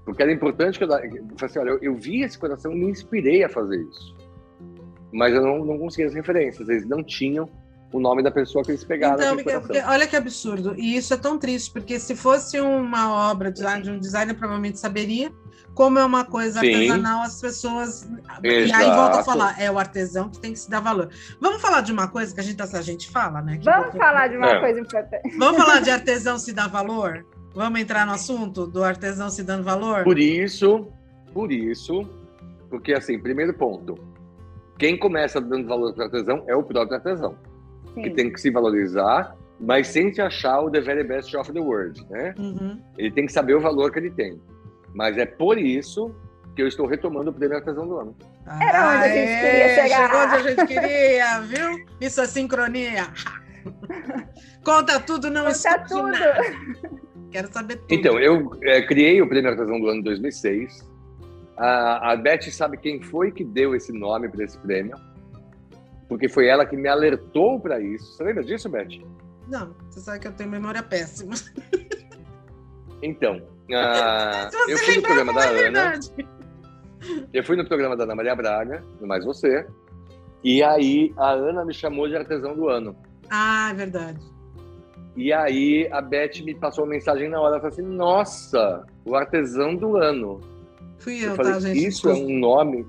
[0.04, 2.76] Porque era importante que eu, eu falei assim, olha, eu, eu vi esse coração e
[2.76, 4.16] me inspirei a fazer isso.
[5.12, 7.48] Mas eu não, não consegui as referências, eles não tinham
[7.92, 10.74] o nome da pessoa que eles pegaram Então, porque- porque olha que absurdo.
[10.78, 14.78] E isso é tão triste, porque se fosse uma obra de de um designer, provavelmente
[14.78, 15.32] saberia.
[15.74, 16.74] Como é uma coisa Sim.
[16.74, 18.08] artesanal, as pessoas.
[18.42, 19.24] E aí volta a Exato.
[19.24, 21.08] falar, é o artesão que tem que se dar valor.
[21.40, 23.56] Vamos falar de uma coisa que a gente, a gente fala, né?
[23.56, 24.60] que- Vamos falar de uma É.
[24.60, 25.36] coisa importante.
[25.38, 27.24] Vamos falar de artesão se dá valor?
[27.54, 30.02] Vamos entrar no assunto do artesão se dando valor?
[30.04, 30.88] Por isso,
[31.32, 32.04] por isso,
[32.68, 33.94] porque assim, primeiro ponto,
[34.78, 37.36] quem começa dando valor para o artesão é o próprio artesão,
[37.94, 38.02] Sim.
[38.02, 41.60] que tem que se valorizar, mas sem se achar o the very best of the
[41.60, 42.34] world, né?
[42.38, 42.80] Uhum.
[42.96, 44.40] Ele tem que saber o valor que ele tem.
[44.94, 46.14] Mas é por isso
[46.54, 48.16] que eu estou retomando o prêmio artesão do ano.
[48.60, 50.06] Era onde a gente queria chegar.
[50.06, 51.86] Chegou onde a gente queria, viu?
[52.00, 53.06] Isso é sincronia.
[54.64, 56.08] Conta tudo, não Conta tudo.
[56.08, 56.42] Nada.
[57.30, 57.94] Quero saber tudo.
[57.94, 60.90] Então, eu é, criei o prêmio artesão do ano em 2006
[61.60, 64.96] a, a Beth sabe quem foi que deu esse nome para esse prêmio,
[66.10, 68.16] porque foi ela que me alertou para isso.
[68.16, 69.00] Você lembra disso, Beth?
[69.46, 71.36] Não, você sabe que eu tenho memória péssima.
[73.00, 73.36] Então,
[73.70, 76.00] uh, eu fui no programa da é Ana.
[77.32, 79.64] Eu fui no programa da Ana Maria Braga, no Mais Você,
[80.42, 82.96] e aí a Ana me chamou de artesão do ano.
[83.30, 84.20] Ah, é verdade.
[85.16, 89.14] E aí a Beth me passou uma mensagem na hora, ela falou assim, nossa, o
[89.14, 90.40] artesão do ano.
[90.98, 91.86] Fui eu, eu falei, tá, gente?
[91.86, 92.84] Isso é um nome.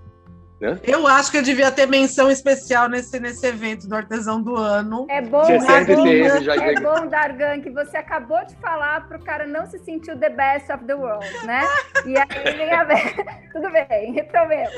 [0.61, 0.79] Né?
[0.83, 5.07] Eu acho que eu devia ter menção especial nesse, nesse evento do Artesão do Ano.
[5.09, 9.47] É bom, Dargan, já é bom, Dargan, que você acabou de falar para o cara
[9.47, 11.63] não se sentir o the best of the world, né?
[12.05, 13.15] E aí vem a ver.
[13.51, 14.71] Tudo bem, retomemos.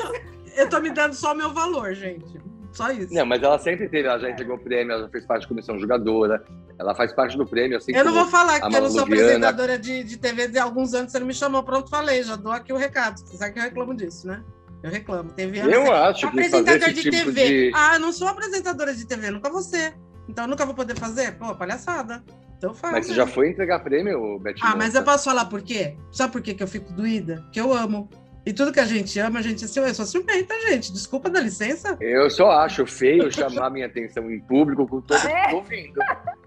[0.56, 2.42] Eu tô me dando só o meu valor, gente.
[2.72, 3.14] Só isso.
[3.14, 6.46] Não, mas ela sempre teve, ela já entregou prêmio, ela fez parte da comissão jogadora,
[6.80, 9.78] ela faz parte do prêmio, assim Eu não vou falar que eu não sou apresentadora
[9.78, 12.72] de, de TV de alguns anos, você não me chamou, pronto, falei, já dou aqui
[12.72, 13.20] o recado.
[13.20, 14.42] Você sabe que eu reclamo disso, né?
[14.84, 15.32] Eu reclamo.
[15.32, 17.48] TV eu acho que apresentador de tipo TV.
[17.48, 17.72] De...
[17.74, 19.94] Ah, não sou apresentadora de TV, nunca você.
[20.28, 21.38] Então nunca vou poder fazer?
[21.38, 22.22] Pô, palhaçada.
[22.58, 22.94] Então faz.
[22.94, 24.68] Mas você já foi entregar prêmio, Betinho?
[24.70, 25.96] Ah, mas eu posso falar por quê?
[26.12, 27.46] Sabe por quê que eu fico doída?
[27.52, 28.10] Que eu amo.
[28.46, 30.92] E tudo que a gente ama, a gente assim, eu sou ciumenta, gente.
[30.92, 31.98] Desculpa, dá licença.
[32.02, 36.00] Eu só acho feio chamar minha atenção em público com todo mundo ouvindo.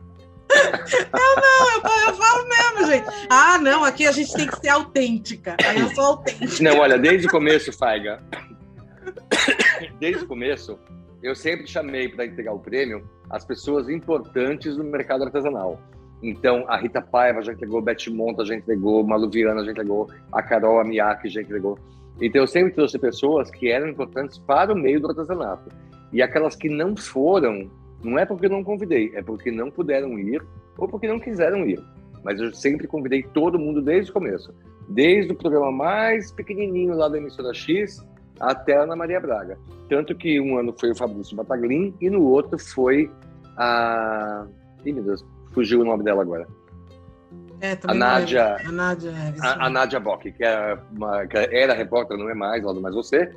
[0.56, 3.06] Eu não, eu, eu, falo mesmo, gente.
[3.30, 5.56] Ah, não, aqui a gente tem que ser autêntica.
[5.64, 6.62] Aí eu sou autêntica.
[6.62, 8.22] Não, olha, desde o começo, Faiga.
[9.98, 10.78] Desde o começo,
[11.22, 15.80] eu sempre chamei para entregar o prêmio as pessoas importantes no mercado artesanal.
[16.22, 20.42] Então, a Rita Paiva já entregou, Beth Monta já entregou, Malu Viana já entregou, a
[20.42, 21.78] Carol Amiaki já entregou.
[22.20, 25.70] Então, eu sempre trouxe pessoas que eram importantes para o meio do artesanato.
[26.12, 27.70] E aquelas que não foram,
[28.02, 30.42] não é porque não convidei, é porque não puderam ir
[30.78, 31.82] ou porque não quiseram ir.
[32.22, 34.52] Mas eu sempre convidei todo mundo desde o começo.
[34.88, 38.04] Desde o programa mais pequenininho lá da emissora X
[38.40, 39.58] até a Ana Maria Braga.
[39.88, 43.10] Tanto que um ano foi o Fabrício Bataglin e no outro foi
[43.56, 44.46] a...
[44.84, 46.46] Ih, meu Deus, fugiu o nome dela agora.
[47.60, 50.76] É, a Nádia, a Nádia, a, a Nádia Bock, que, é
[51.30, 53.32] que era repórter, não é mais, lá do Mais Você,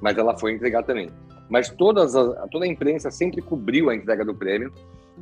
[0.00, 1.10] mas ela foi entregar também.
[1.48, 4.72] Mas todas a, toda a imprensa sempre cobriu a entrega do prêmio.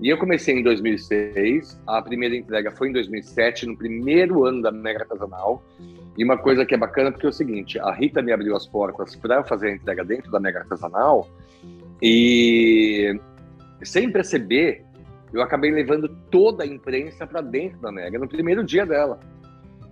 [0.01, 4.73] E eu comecei em 2006, a primeira entrega foi em 2007, no primeiro ano da
[4.73, 5.63] Mega Artesanal.
[6.17, 8.67] E uma coisa que é bacana, porque é o seguinte, a Rita me abriu as
[8.67, 11.29] portas para fazer a entrega dentro da Mega Artesanal,
[12.03, 13.17] e
[13.85, 14.85] sem perceber,
[15.33, 19.21] eu acabei levando toda a imprensa para dentro da Mega no primeiro dia dela.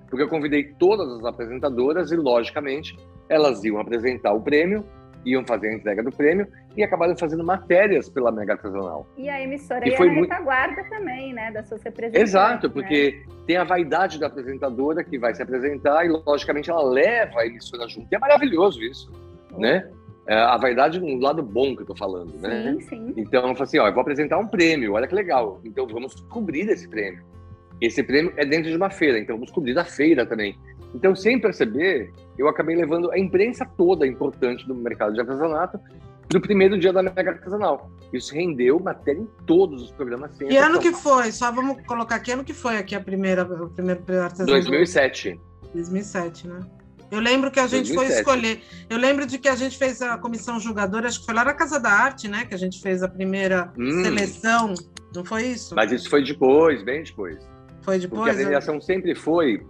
[0.08, 4.84] Porque eu convidei todas as apresentadoras e, logicamente, elas iam apresentar o prêmio,
[5.24, 9.06] iam fazer a entrega do prêmio e acabaram fazendo matérias pela Mega Artesanal.
[9.16, 10.30] E a emissora e foi muito...
[10.30, 12.30] retaguarda também, né, das suas representantes.
[12.30, 12.72] Exato, né?
[12.72, 13.34] porque né?
[13.46, 17.88] tem a vaidade da apresentadora que vai se apresentar e, logicamente, ela leva a emissora
[17.88, 18.08] junto.
[18.10, 19.10] E é maravilhoso isso,
[19.52, 19.60] uhum.
[19.60, 19.90] né?
[20.26, 22.76] É, a vaidade no lado bom que eu tô falando, né?
[22.78, 23.14] Sim, sim.
[23.16, 25.60] Então, eu falei assim, ó, eu vou apresentar um prêmio, olha que legal.
[25.64, 27.24] Então, vamos cobrir esse prêmio.
[27.80, 30.56] Esse prêmio é dentro de uma feira, então vamos cobrir a feira também.
[30.94, 35.78] Então, sem perceber, eu acabei levando a imprensa toda importante do mercado de artesanato
[36.32, 37.90] no primeiro dia da Mega Artesanal.
[38.12, 40.30] Isso rendeu matéria em todos os programas.
[40.40, 41.32] E ano que foi?
[41.32, 44.52] Só vamos colocar que ano que foi aqui a primeira, o primeiro artesanato?
[44.52, 45.38] 2007.
[45.74, 46.60] 2007, né?
[47.10, 48.06] Eu lembro que a gente 2007.
[48.06, 48.60] foi escolher.
[48.88, 51.52] Eu lembro de que a gente fez a comissão julgadora, acho que foi lá na
[51.52, 52.44] Casa da Arte, né?
[52.44, 54.02] Que a gente fez a primeira hum.
[54.02, 54.74] seleção.
[55.14, 55.74] Não foi isso?
[55.74, 57.36] Mas isso foi depois, bem depois.
[57.82, 58.22] Foi depois?
[58.22, 58.80] Porque a premiação eu...
[58.80, 59.60] sempre foi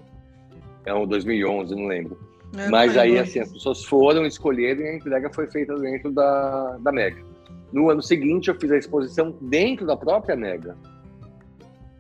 [0.86, 2.18] É, ou 2011, não lembro.
[2.58, 6.78] É, Mas aí, assim, as pessoas foram, escolheram e a entrega foi feita dentro da,
[6.80, 7.22] da Mega.
[7.72, 10.76] No ano seguinte, eu fiz a exposição dentro da própria Mega.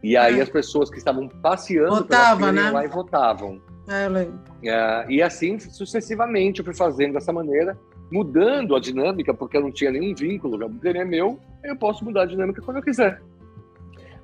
[0.01, 0.41] E aí é.
[0.41, 2.71] as pessoas que estavam passeando Votava, né?
[2.71, 3.61] lá e votavam.
[3.87, 4.39] É, eu lembro.
[4.63, 7.77] É, e assim sucessivamente eu fui fazendo dessa maneira,
[8.11, 12.03] mudando a dinâmica, porque eu não tinha nenhum vínculo, o prêmio é meu, eu posso
[12.05, 13.21] mudar a dinâmica quando eu quiser.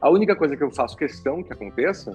[0.02, 2.12] A única coisa que eu faço questão que aconteça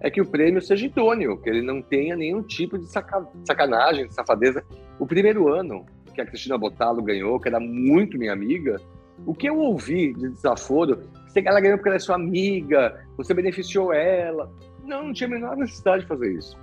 [0.00, 4.08] é que o prêmio seja idôneo, que ele não tenha nenhum tipo de saca sacanagem,
[4.08, 4.64] de safadeza.
[4.98, 8.80] O primeiro ano que a Cristina Botalo ganhou, que era muito minha amiga,
[9.26, 11.02] o que eu ouvi de desaforo,
[11.38, 14.50] ela ganhou porque ela é sua amiga, você beneficiou ela.
[14.84, 16.58] Não, não tinha a menor necessidade de fazer isso.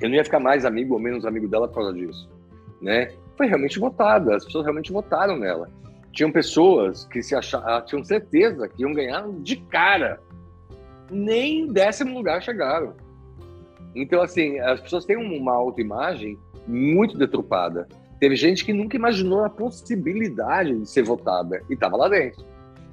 [0.00, 2.28] Eu não ia ficar mais amigo ou menos amigo dela por causa disso,
[2.80, 3.12] né?
[3.36, 5.70] Foi realmente votada, as pessoas realmente votaram nela.
[6.12, 10.20] Tinham pessoas que se achavam, ah, tinham certeza que iam ganhar de cara.
[11.10, 12.94] Nem em décimo lugar chegaram.
[13.94, 17.88] Então, assim, as pessoas têm uma autoimagem muito deturpada.
[18.18, 22.44] Teve gente que nunca imaginou a possibilidade de ser votada e estava lá dentro.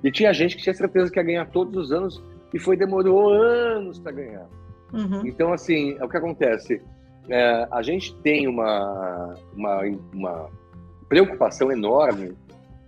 [0.03, 3.31] E tinha gente que tinha certeza que ia ganhar todos os anos e foi demorou
[3.31, 4.47] anos para ganhar.
[4.93, 5.25] Uhum.
[5.25, 6.81] Então, assim, é o que acontece.
[7.29, 9.81] É, a gente tem uma, uma,
[10.13, 10.49] uma
[11.07, 12.33] preocupação enorme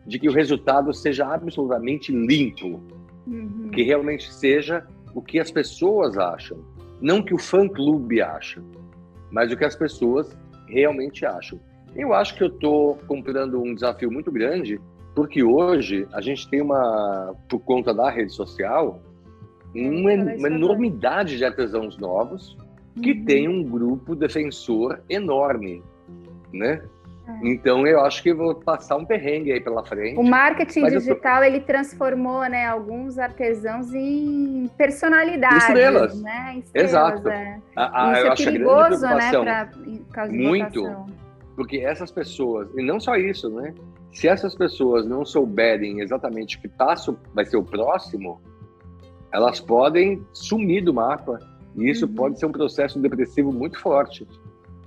[0.05, 2.81] de que o resultado seja absolutamente limpo,
[3.25, 3.69] uhum.
[3.71, 6.57] que realmente seja o que as pessoas acham,
[6.99, 8.61] não que o fã-clube acha,
[9.31, 10.35] mas o que as pessoas
[10.67, 11.59] realmente acham.
[11.95, 14.81] Eu acho que eu estou comprando um desafio muito grande,
[15.15, 19.01] porque hoje a gente tem uma, por conta da rede social,
[19.75, 22.57] uma, uma enormidade de artesãos novos
[23.01, 23.25] que uhum.
[23.25, 25.83] tem um grupo defensor enorme,
[26.51, 26.81] né?
[27.27, 27.47] É.
[27.47, 30.19] Então eu acho que vou passar um perrengue aí pela frente.
[30.19, 31.43] O marketing digital tô...
[31.43, 36.55] ele transformou, né, alguns artesãos em personalidades, estrelas, né?
[36.57, 37.29] Estrelas, Exato.
[37.29, 37.59] É.
[37.75, 39.31] A, a, Isso é perigoso, né,
[40.11, 40.83] pra, muito,
[41.55, 43.73] porque essas pessoas e não só isso, né?
[44.13, 48.39] Se essas pessoas não souberem exatamente o que passo vai ser o próximo,
[49.31, 51.39] elas podem sumir do mapa
[51.75, 52.13] e isso uhum.
[52.13, 54.27] pode ser um processo depressivo muito forte.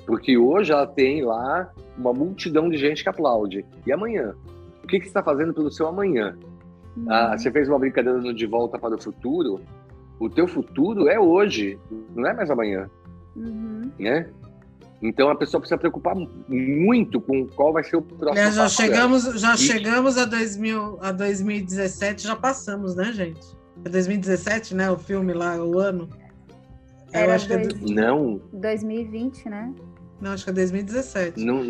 [0.06, 3.64] Porque hoje ela tem lá uma multidão de gente que aplaude.
[3.84, 4.36] E amanhã?
[4.84, 6.38] O que, que você está fazendo pelo seu amanhã?
[6.96, 7.06] Uhum.
[7.10, 9.60] Ah, você fez uma brincadeira no De Volta para o Futuro.
[10.20, 11.78] O teu futuro é hoje,
[12.14, 12.88] não é mais amanhã.
[13.34, 13.90] Uhum.
[13.98, 14.30] Né?
[15.02, 16.14] Então a pessoa precisa preocupar
[16.48, 18.38] muito com qual vai ser o próximo.
[18.38, 19.58] É, já chegamos, já e...
[19.58, 23.46] chegamos a, 2000, a 2017, já passamos, né, gente?
[23.84, 24.90] É 2017, né?
[24.90, 26.08] O filme lá, o ano.
[27.12, 27.92] Era eu acho dois, que é do...
[27.92, 28.40] Não.
[28.52, 29.74] 2020, né?
[30.20, 31.44] Não, acho que é 2017.
[31.44, 31.60] Não,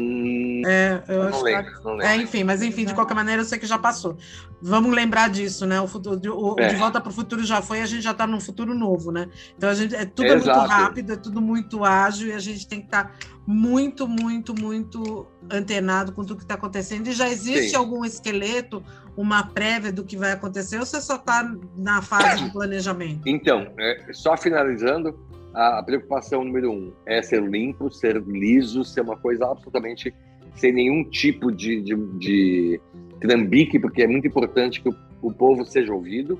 [0.66, 1.84] é, eu, acho lembro, que...
[1.84, 2.06] não lembro.
[2.06, 4.16] É, enfim, mas enfim, de qualquer maneira, eu sei que já passou.
[4.62, 5.80] Vamos lembrar disso, né?
[5.80, 6.68] O futuro, o, é.
[6.68, 9.28] de volta para o futuro já foi, a gente já está num futuro novo, né?
[9.56, 12.66] Então a gente é tudo é muito rápido, é tudo muito ágil e a gente
[12.68, 13.14] tem que estar tá
[13.46, 17.08] muito, muito, muito antenado com tudo que está acontecendo.
[17.08, 17.76] E já existe Sim.
[17.76, 18.82] algum esqueleto,
[19.16, 23.22] uma prévia do que vai acontecer, ou você só está na fase de planejamento?
[23.26, 25.18] Então, é, só finalizando,
[25.56, 30.14] a preocupação número um é ser limpo, ser liso, ser uma coisa absolutamente
[30.54, 32.80] sem nenhum tipo de, de, de
[33.20, 36.38] trambique, porque é muito importante que o, o povo seja ouvido.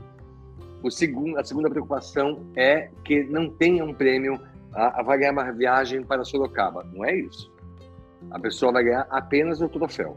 [0.82, 4.38] O segundo, a segunda preocupação é que não tenha um prêmio,
[4.74, 6.84] a, a vai ganhar uma viagem para Sorocaba.
[6.92, 7.50] Não é isso.
[8.30, 10.14] A pessoa vai ganhar apenas o troféu.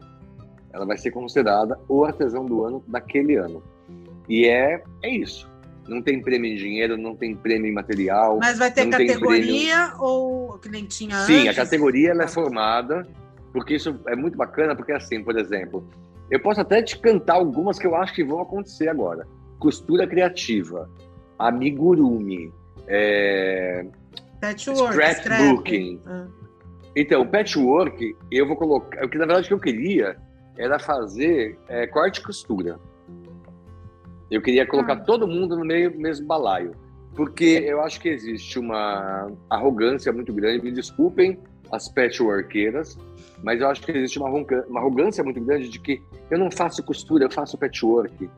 [0.73, 3.63] Ela vai ser considerada o artesão do ano daquele ano.
[4.27, 5.49] E é, é isso.
[5.89, 8.37] Não tem prêmio em dinheiro, não tem prêmio em material.
[8.39, 11.49] Mas vai ter categoria ou que nem tinha Sim, antes?
[11.49, 13.07] a categoria ela é formada,
[13.51, 15.87] porque isso é muito bacana, porque assim, por exemplo,
[16.29, 19.27] eu posso até te cantar algumas que eu acho que vão acontecer agora.
[19.59, 20.89] Costura criativa,
[21.37, 22.53] amigurumi,
[22.87, 23.85] é...
[24.39, 26.01] patchwork, scrapbooking.
[26.05, 26.27] Ah.
[26.95, 29.03] Então, patchwork, eu vou colocar.
[29.03, 30.17] O que na verdade que eu queria
[30.57, 32.79] era fazer é, corte e costura.
[34.29, 34.99] Eu queria colocar ah.
[34.99, 36.73] todo mundo no meio mesmo balaio.
[37.15, 40.63] porque eu acho que existe uma arrogância muito grande.
[40.63, 41.37] Me desculpem
[41.71, 42.97] as patchworkeiras,
[43.43, 44.29] mas eu acho que existe uma
[44.75, 48.29] arrogância muito grande de que eu não faço costura, eu faço patchwork.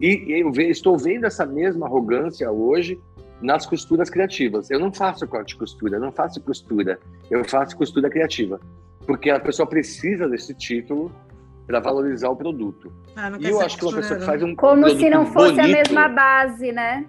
[0.00, 2.98] E eu estou vendo essa mesma arrogância hoje
[3.42, 4.70] nas costuras criativas.
[4.70, 6.98] Eu não faço corte costura, não faço costura,
[7.30, 8.60] eu faço costura criativa,
[9.06, 11.12] porque a pessoa precisa desse título
[11.70, 12.92] para valorizar o produto.
[13.14, 15.64] Ah, e eu acho que uma pessoa que faz um como se não fosse bonito,
[15.64, 17.06] a mesma base, né?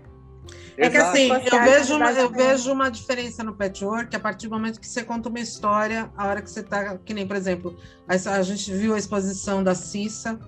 [0.77, 4.53] É que assim, eu vejo, uma, eu vejo uma diferença no patchwork a partir do
[4.53, 7.75] momento que você conta uma história, a hora que você tá, que nem, por exemplo,
[8.07, 10.39] a, a gente viu a exposição da Cissa,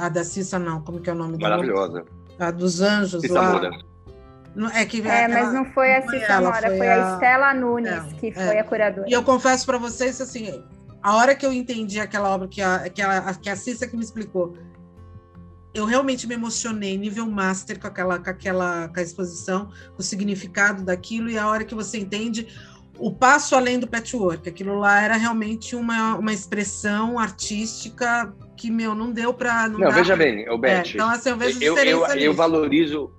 [0.00, 1.56] a da Cissa não, como que é o nome dela?
[1.56, 2.04] Maravilhosa.
[2.38, 3.52] A dos anjos Cissa lá.
[3.52, 3.70] Moura.
[4.74, 7.54] É, que, é ela, mas não foi a Cissa Moura, foi, foi a, a Estela
[7.54, 8.60] Nunes, é, que foi é.
[8.60, 9.08] a curadora.
[9.08, 10.62] E eu confesso para vocês, assim,
[11.02, 13.96] a hora que eu entendi aquela obra que a, que a, que a Cissa que
[13.96, 14.56] me explicou,
[15.72, 20.84] eu realmente me emocionei, nível master, com aquela, com aquela com a exposição, o significado
[20.84, 22.48] daquilo, e a hora que você entende
[22.98, 28.94] o passo além do patchwork, aquilo lá era realmente uma, uma expressão artística que, meu,
[28.94, 29.68] não deu para...
[29.68, 33.10] Não, não veja bem, o Beth, é, então, assim, eu vejo eu, eu, eu valorizo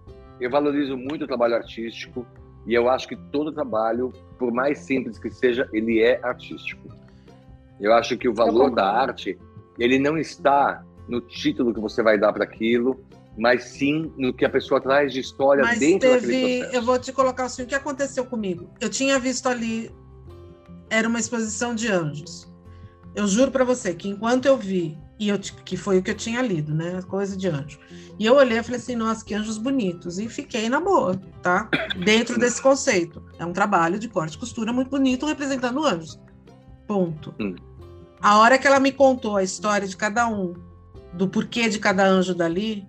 [0.42, 2.26] eu valorizo muito o trabalho artístico
[2.66, 6.90] e eu acho que todo trabalho, por mais simples que seja, ele é artístico.
[7.82, 9.38] Eu acho que o valor da arte,
[9.78, 13.04] ele não está no título que você vai dar para aquilo,
[13.38, 16.76] mas sim no que a pessoa traz de história mas dentro teve, daquele processo.
[16.76, 18.70] Eu vou te colocar assim, o que aconteceu comigo?
[18.80, 19.92] Eu tinha visto ali,
[20.90, 22.50] era uma exposição de anjos.
[23.16, 26.16] Eu juro para você que enquanto eu vi e eu, que foi o que eu
[26.16, 27.02] tinha lido, né?
[27.04, 27.80] Coisa de anjo.
[28.18, 30.18] E eu olhei e falei assim, nossa, que anjos bonitos.
[30.18, 31.70] E fiquei na boa, tá?
[32.04, 33.24] Dentro desse conceito.
[33.38, 36.20] É um trabalho de corte e costura muito bonito representando anjos.
[36.88, 37.36] Ponto.
[37.40, 37.56] Hum.
[38.22, 40.54] A hora que ela me contou a história de cada um,
[41.14, 42.86] do porquê de cada anjo dali,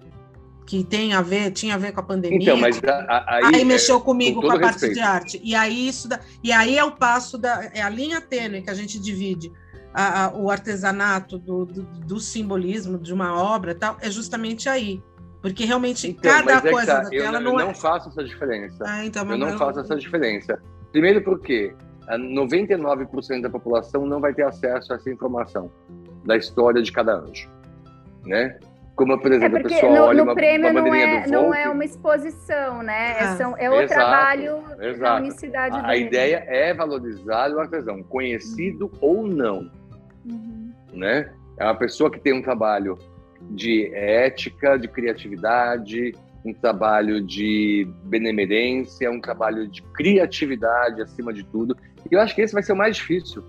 [0.66, 2.38] que tem a ver, tinha a ver com a pandemia.
[2.40, 4.94] Então, mas aí, aí, mexeu comigo com, com a parte respeito.
[4.94, 5.40] de arte.
[5.42, 8.70] E aí isso da, e aí é o passo da é a linha tênue que
[8.70, 9.52] a gente divide
[9.92, 15.02] a, a, o artesanato do, do, do, simbolismo de uma obra tal, é justamente aí.
[15.40, 17.74] Porque realmente então, cada é coisa tá, daquela eu, não, eu não é...
[17.74, 18.84] faço essa diferença.
[18.86, 19.58] Ah, então, eu não eu...
[19.58, 20.62] faço essa diferença.
[20.92, 21.74] Primeiro porque
[22.18, 25.70] 99% da população não vai ter acesso a essa informação
[26.24, 27.50] da história de cada anjo,
[28.24, 28.58] né?
[28.94, 31.54] Como, por exemplo, é a pessoa no, olha no uma, prêmio uma não é, não
[31.54, 33.16] é uma exposição, né?
[33.18, 35.00] É, são, é o exato, trabalho exato.
[35.00, 39.08] da unicidade A, a ideia é valorizar o artesão, conhecido uhum.
[39.08, 39.70] ou não
[40.26, 40.72] uhum.
[40.92, 41.32] né?
[41.58, 42.98] É uma pessoa que tem um trabalho
[43.50, 46.12] de ética, de criatividade,
[46.44, 51.76] um trabalho de benemerência, um trabalho de criatividade acima de tudo.
[52.10, 53.42] E eu acho que esse vai ser o mais difícil,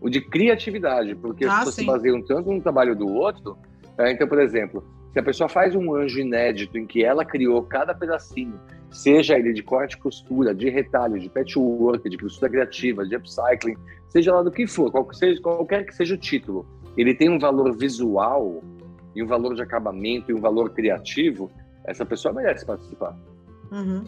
[0.00, 1.80] o de criatividade, porque ah, as pessoas sim.
[1.82, 3.56] se baseiam tanto num trabalho do outro.
[3.96, 4.12] Né?
[4.12, 7.94] Então, por exemplo, se a pessoa faz um anjo inédito em que ela criou cada
[7.94, 8.58] pedacinho,
[8.90, 13.76] seja ele de corte e costura, de retalho, de patchwork, de costura criativa, de upcycling,
[14.08, 17.28] seja lá do que for, qual que seja, qualquer que seja o título, ele tem
[17.28, 18.62] um valor visual
[19.14, 21.50] e um valor de acabamento e um valor criativo,
[21.84, 23.16] essa pessoa merece participar.
[23.70, 24.04] Uhum.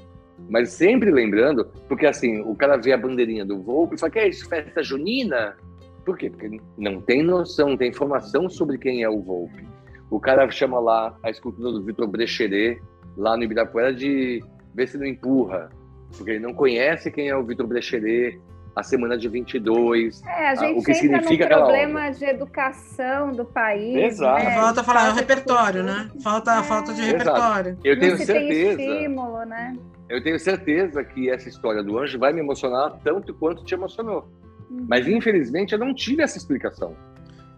[0.48, 4.18] Mas sempre lembrando, porque assim, o cara vê a bandeirinha do Volpe e fala que
[4.18, 5.56] é isso, festa junina?
[6.04, 6.30] Por quê?
[6.30, 9.66] Porque não tem noção, não tem informação sobre quem é o Volpe.
[10.10, 12.80] O cara chama lá a escultura do Vitor Brecheret,
[13.16, 14.42] lá no Ibirapuera, de
[14.74, 15.68] ver se não empurra,
[16.16, 18.40] porque ele não conhece quem é o Vitor Brecheret,
[18.76, 23.42] a semana de 22, é, a gente o que significa aquela problema de educação do
[23.42, 23.96] país.
[23.96, 24.44] Exato.
[24.44, 24.54] Né?
[24.54, 26.10] Falta falar o repertório, né?
[26.22, 26.62] Falta, é.
[26.62, 27.70] falta de repertório.
[27.70, 27.86] Exato.
[27.86, 28.76] Eu tenho certeza.
[28.76, 29.74] Tem estímulo, né?
[30.10, 34.30] Eu tenho certeza que essa história do anjo vai me emocionar tanto quanto te emocionou.
[34.70, 34.84] Uhum.
[34.86, 36.94] Mas infelizmente eu não tive essa explicação.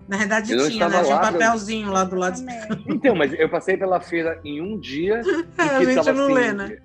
[0.07, 1.03] Na verdade eu tinha, né?
[1.03, 1.95] Tinha um papelzinho pra...
[1.95, 2.39] lá do lado.
[2.87, 5.21] Então, mas eu passei pela feira em um dia.
[5.59, 6.79] é, a gente não assim, lê, né?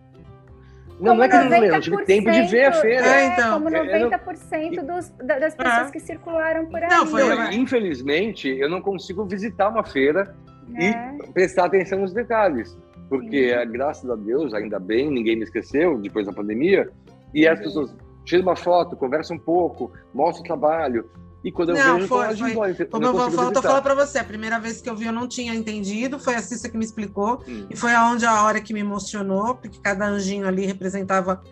[1.00, 3.06] Não, não é que eu não lembro, eu tive tempo de ver a feira.
[3.06, 3.62] É, então.
[3.62, 5.92] Como 90% dos, das pessoas é.
[5.92, 6.90] que circularam por aí.
[6.90, 10.36] Não, foi, eu, infelizmente, eu não consigo visitar uma feira
[10.76, 10.90] é.
[10.90, 12.78] e prestar atenção nos detalhes.
[13.10, 13.72] Porque, Sim.
[13.72, 16.90] graças a Deus, ainda bem, ninguém me esqueceu depois da pandemia.
[17.34, 21.10] E as pessoas tiram uma foto, conversam um pouco, mostram o trabalho.
[21.44, 22.52] E quando eu não, vejo, foi, foi.
[22.52, 25.28] Embora, Como eu vou falar para você, a primeira vez que eu vi eu não
[25.28, 27.68] tinha entendido, foi a Cissa que me explicou, hum.
[27.70, 31.44] e foi aonde a hora que me emocionou, porque cada anjinho ali representava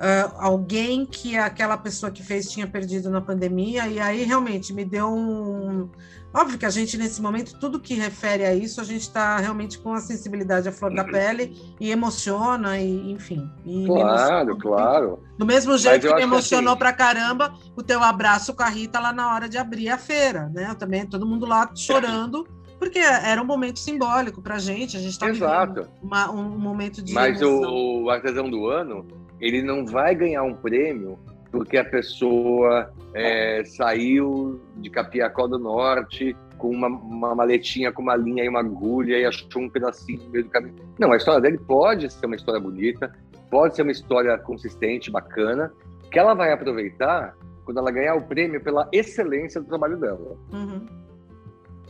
[0.00, 4.84] uh, alguém que aquela pessoa que fez tinha perdido na pandemia, e aí realmente me
[4.84, 5.88] deu um,
[6.32, 9.78] Óbvio que a gente, nesse momento, tudo que refere a isso, a gente está realmente
[9.78, 11.10] com a sensibilidade à flor da uhum.
[11.10, 13.50] pele e emociona, e, enfim.
[13.66, 15.18] E claro, claro.
[15.36, 16.78] Do mesmo jeito que me emocionou assim...
[16.78, 20.48] pra caramba o teu abraço com a Rita lá na hora de abrir a feira,
[20.54, 20.68] né?
[20.70, 22.46] Eu também, todo mundo lá chorando,
[22.78, 27.12] porque era um momento simbólico pra gente, a gente está vivendo uma, um momento de
[27.12, 29.04] Mas o, o, artesão do ano,
[29.40, 31.18] ele não vai ganhar um prêmio
[31.50, 38.14] porque a pessoa é, saiu de Capiacó do Norte com uma, uma, maletinha com uma
[38.14, 40.76] linha e uma agulha e achou um pedacinho no meio do caminho.
[40.98, 43.12] Não, a história dele pode ser uma história bonita,
[43.50, 45.72] pode ser uma história consistente, bacana,
[46.10, 47.34] que ela vai aproveitar
[47.64, 50.36] quando ela ganhar o prêmio pela excelência do trabalho dela.
[50.52, 50.86] Uhum.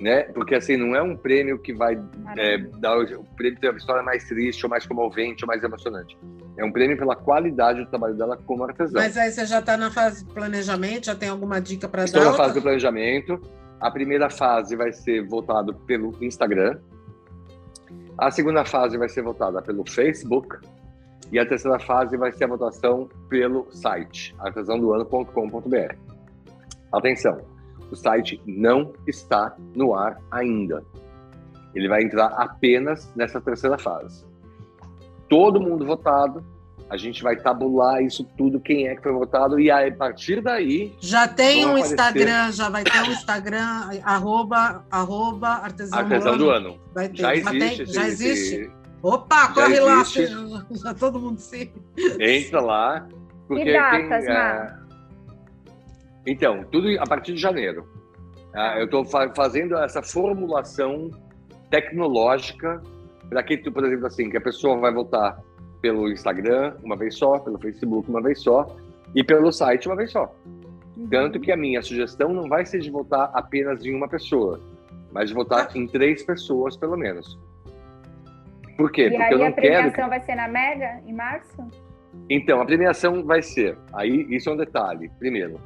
[0.01, 0.23] Né?
[0.33, 2.01] Porque assim, não é um prêmio que vai
[2.39, 6.17] é, dar o prêmio ter uma história mais triste, ou mais comovente, ou mais emocionante.
[6.57, 8.99] É um prêmio pela qualidade do trabalho dela como artesã.
[8.99, 12.07] Mas aí você já está na fase de planejamento, já tem alguma dica para dar?
[12.07, 13.41] Estou na fase do planejamento.
[13.79, 16.79] A primeira fase vai ser voltada pelo Instagram.
[18.17, 20.57] A segunda fase vai ser votada pelo Facebook.
[21.33, 25.95] E a terceira fase vai ser a votação pelo site artesãodoano.com.br.
[26.93, 27.39] Atenção,
[27.91, 30.85] o site não está no ar ainda.
[31.75, 34.25] Ele vai entrar apenas nessa terceira fase.
[35.29, 36.45] Todo mundo votado,
[36.89, 40.93] a gente vai tabular isso tudo, quem é que foi votado, e a partir daí.
[40.99, 41.93] Já tem um aparecer...
[41.93, 46.81] Instagram, já vai ter um Instagram, arroba, arroba artesão, artesão do, ano.
[46.93, 47.19] Vai ter.
[47.19, 47.53] Já existe.
[47.53, 48.71] Já, tem, já existe?
[49.03, 50.35] Opa, já corre existe.
[50.35, 51.73] lá, já todo mundo se.
[52.19, 53.09] Entra lá.
[53.47, 54.80] Porque e datas, quem, é...
[56.27, 57.89] Então, tudo a partir de janeiro.
[58.53, 61.11] Ah, eu estou fa fazendo essa formulação
[61.71, 62.83] tecnológica
[63.29, 65.41] para que, por exemplo, assim, que a pessoa vai votar
[65.81, 68.67] pelo Instagram uma vez só, pelo Facebook uma vez só
[69.15, 70.35] e pelo site uma vez só.
[70.97, 71.09] Uhum.
[71.09, 74.61] Tanto que a minha sugestão não vai ser de votar apenas em uma pessoa,
[75.13, 75.79] mas de votar ah.
[75.79, 77.39] em três pessoas pelo menos.
[78.77, 79.07] Por quê?
[79.07, 80.09] E Porque aí eu não a premiação quero...
[80.09, 81.69] vai ser na Mega, em março?
[82.29, 83.77] Então, a premiação vai ser.
[83.93, 85.11] Aí, isso é um detalhe.
[85.19, 85.61] Primeiro,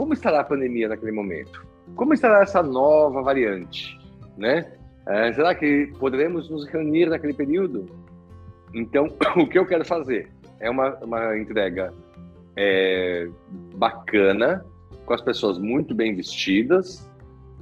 [0.00, 1.62] como estará a pandemia naquele momento?
[1.94, 3.98] Como estará essa nova variante?
[4.34, 4.72] Né?
[5.06, 7.84] É, será que poderemos nos reunir naquele período?
[8.72, 11.92] Então, o que eu quero fazer é uma, uma entrega
[12.56, 13.28] é,
[13.74, 14.64] bacana,
[15.04, 17.06] com as pessoas muito bem vestidas,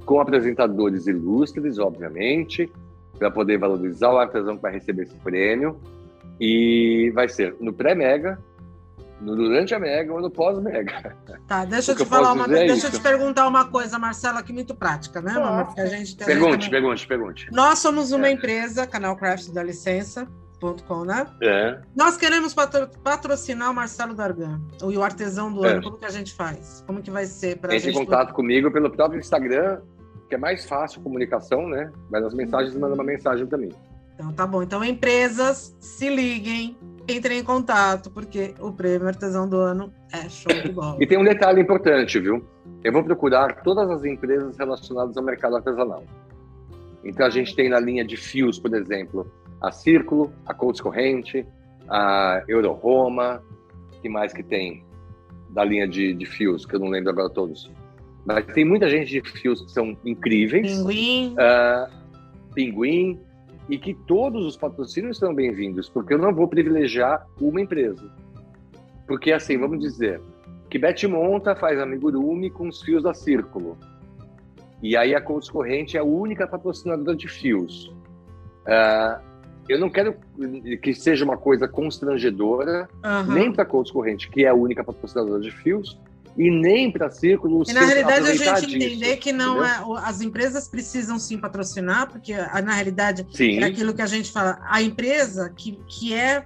[0.05, 2.71] com apresentadores ilustres, obviamente,
[3.17, 5.77] para poder valorizar o artesão que vai receber esse prêmio.
[6.39, 8.39] E vai ser no pré-mega,
[9.21, 11.15] durante a mega ou no pós-mega.
[11.47, 14.53] Tá, deixa eu te falar uma é deixa eu te perguntar uma coisa, Marcela, que
[14.53, 15.33] muito prática, né?
[15.65, 17.47] Porque a gente pergunte, pergunte, pergunte.
[17.51, 18.31] Nós somos uma é.
[18.31, 20.27] empresa, Canal Craft da licença,
[20.87, 21.25] Com, né?
[21.41, 21.79] É.
[21.95, 25.71] Nós queremos patro patrocinar o Marcelo Dargan, o artesão do é.
[25.71, 25.83] ano.
[25.83, 26.83] Como que a gente faz?
[26.85, 28.01] Como que vai ser para Entre gente...
[28.01, 29.81] em contato comigo pelo próprio Instagram,
[30.27, 31.91] que é mais fácil a comunicação, né?
[32.09, 33.71] Mas as mensagens mandam uma mensagem também.
[34.19, 34.61] Então tá bom.
[34.61, 36.77] Então empresas se liguem,
[37.17, 40.97] entrem em contato, porque o prêmio artesão do ano é show de bola.
[40.99, 42.45] e tem um detalhe importante, viu?
[42.83, 46.03] Eu vou procurar todas as empresas relacionadas ao mercado artesanal.
[47.03, 49.31] Então a gente tem na linha de fios, por exemplo,
[49.61, 51.45] a Círculo, a Coates Corrente,
[51.89, 53.43] a Euroroma,
[54.01, 54.83] que mais que tem
[55.49, 57.69] da linha de, de fios, que eu não lembro agora todos.
[58.25, 60.77] Mas tem muita gente de fios que são incríveis.
[60.77, 61.33] Pinguim.
[61.33, 63.19] Uh, pinguim.
[63.69, 68.11] E que todos os patrocínios são bem-vindos, porque eu não vou privilegiar uma empresa.
[69.07, 70.19] Porque, assim, vamos dizer,
[70.69, 73.77] que Beth Monta faz amigurumi com os fios da Círculo.
[74.81, 77.93] E aí a Coach Corrente é a única patrocinadora de fios.
[78.65, 79.21] Uh,
[79.67, 80.15] eu não quero
[80.81, 83.33] que seja uma coisa constrangedora, uhum.
[83.33, 85.99] nem para a Coach Corrente, que é a única patrocinadora de fios,
[86.39, 87.67] e nem para círculos.
[87.67, 92.33] E na realidade a gente entender que não é, as empresas precisam sim patrocinar, porque
[92.33, 93.59] na realidade sim.
[93.59, 96.45] é aquilo que a gente fala, a empresa que, que é,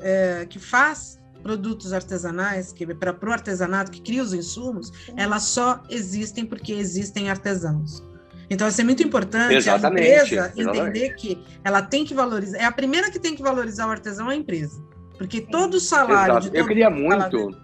[0.00, 5.80] é que faz produtos artesanais, que para o artesanato, que cria os insumos, elas só
[5.88, 8.02] existem porque existem artesãos.
[8.50, 10.78] Então, isso é muito importante exatamente, a empresa exatamente.
[10.78, 12.58] entender que ela tem que valorizar.
[12.58, 14.84] É a primeira que tem que valorizar o artesão é a empresa.
[15.16, 16.38] Porque todo o salário.
[16.38, 16.56] Exato.
[16.56, 17.56] Eu queria muito.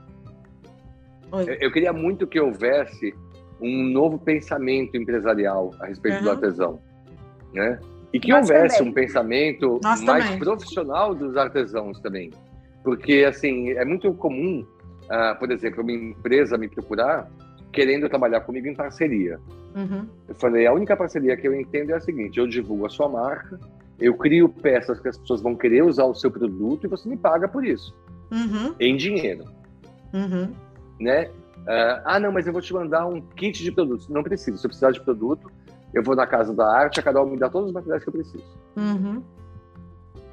[1.60, 3.14] Eu queria muito que houvesse
[3.60, 6.24] um novo pensamento empresarial a respeito uhum.
[6.24, 6.80] do artesão,
[7.52, 7.78] né?
[8.12, 8.90] E que Nós houvesse também.
[8.90, 10.38] um pensamento Nós mais também.
[10.38, 12.30] profissional dos artesãos também,
[12.82, 14.64] porque assim é muito comum,
[15.04, 17.28] uh, por exemplo, uma empresa me procurar
[17.72, 19.38] querendo trabalhar comigo em parceria.
[19.74, 20.06] Uhum.
[20.26, 23.08] Eu falei, a única parceria que eu entendo é a seguinte: eu divulgo a sua
[23.08, 23.60] marca,
[24.00, 27.16] eu crio peças que as pessoas vão querer usar o seu produto e você me
[27.16, 27.94] paga por isso,
[28.30, 28.74] uhum.
[28.80, 29.44] em dinheiro.
[30.14, 30.67] Uhum
[31.00, 31.30] né?
[31.58, 34.08] Uh, ah, não, mas eu vou te mandar um kit de produtos.
[34.08, 34.56] Não preciso.
[34.56, 35.50] Se eu precisar de produto,
[35.92, 38.12] eu vou na casa da arte, a Carol me dá todos os materiais que eu
[38.12, 38.44] preciso.
[38.76, 39.22] Uhum.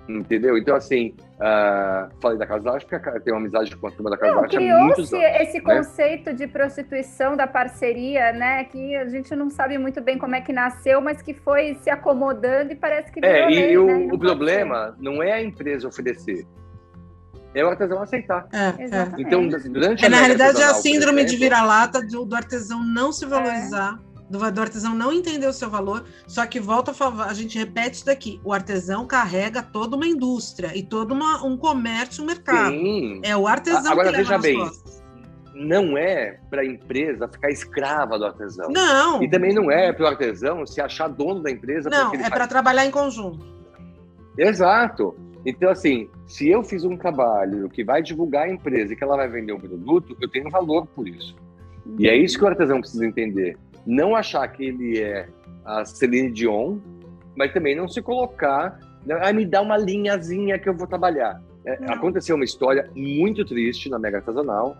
[0.07, 0.55] Entendeu?
[0.55, 4.11] Então, assim, uh, falei da Casa da Arte, porque tenho uma amizade com a turma
[4.11, 5.11] da Casa não, da Arte anos.
[5.11, 5.77] esse né?
[5.77, 8.65] conceito de prostituição da parceria, né?
[8.65, 11.89] Que a gente não sabe muito bem como é que nasceu, mas que foi se
[11.89, 14.07] acomodando e parece que É, e lei, o, né?
[14.11, 15.03] o problema ser.
[15.03, 16.45] não é a empresa oferecer.
[17.55, 18.47] É o artesão aceitar.
[18.51, 19.11] É, é.
[19.17, 23.13] Então, durante é, na realidade, é a síndrome exemplo, de vira-lata do, do, artesão não
[23.13, 24.21] se valorizar, é.
[24.29, 26.03] do, do, artesão não entender o seu valor.
[26.27, 30.05] Só que volta a falar, a gente repete isso daqui: o artesão carrega toda uma
[30.05, 32.71] indústria e todo uma, um comércio, um mercado.
[32.71, 33.21] Sim.
[33.23, 34.59] É o artesão Agora, que veja bem.
[35.53, 38.67] Não é para a empresa ficar escrava do artesão.
[38.69, 39.23] Não.
[39.23, 41.89] E também não é para o artesão se achar dono da empresa.
[41.89, 43.47] Não, é para trabalhar em conjunto.
[44.37, 45.15] Exato.
[45.45, 49.15] Então, assim, se eu fiz um trabalho que vai divulgar a empresa e que ela
[49.15, 51.35] vai vender um produto, eu tenho valor por isso.
[51.99, 53.57] E é isso que o artesão precisa entender.
[53.85, 55.27] Não achar que ele é
[55.63, 56.79] a Celine Dion,
[57.35, 58.79] mas também não se colocar,
[59.21, 61.41] ah, me dá uma linhazinha que eu vou trabalhar.
[61.65, 64.77] É, aconteceu uma história muito triste na Mega Artesanal,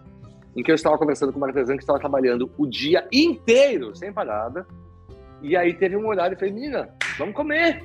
[0.56, 4.12] em que eu estava conversando com uma artesã que estava trabalhando o dia inteiro, sem
[4.12, 4.66] parada,
[5.42, 7.84] e aí teve um horário e falei, menina, vamos comer.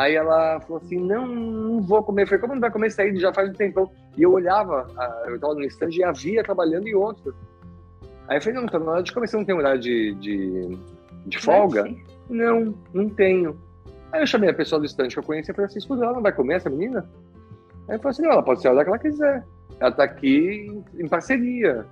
[0.00, 2.22] Aí ela falou assim: não, não vou comer.
[2.22, 3.14] Eu falei: como não vai comer isso aí?
[3.20, 3.90] Já faz um tempão.
[4.16, 4.86] E eu olhava,
[5.26, 7.34] eu estava no stand e havia trabalhando em outro.
[8.26, 10.78] Aí eu falei: não, tá na hora de comer, você não tem horário de, de,
[11.26, 11.84] de folga?
[12.30, 13.60] Não, não tenho.
[14.10, 16.14] Aí eu chamei a pessoa do stand que eu conhecia e falei assim: escuta, ela
[16.14, 17.06] não vai comer essa menina?
[17.86, 19.44] Aí eu falei assim: não, ela pode ser a hora que ela quiser.
[19.78, 21.84] Ela está aqui em parceria.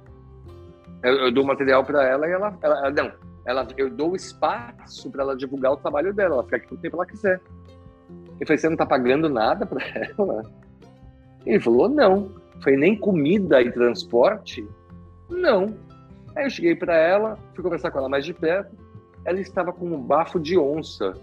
[1.02, 3.12] Eu, eu dou material para ela e ela, ela, Não,
[3.44, 6.36] ela, eu dou espaço para ela divulgar o trabalho dela.
[6.36, 7.40] Ela fica aqui o tempo que ela quiser.
[8.40, 9.82] Eu falei, você não tá pagando nada para
[10.18, 10.42] ela?
[11.44, 12.30] Ele falou, não.
[12.54, 14.66] Eu falei, nem comida e transporte?
[15.28, 15.74] Não.
[16.36, 18.76] Aí eu cheguei para ela, fui conversar com ela mais de perto.
[19.24, 21.14] Ela estava com um bafo de onça.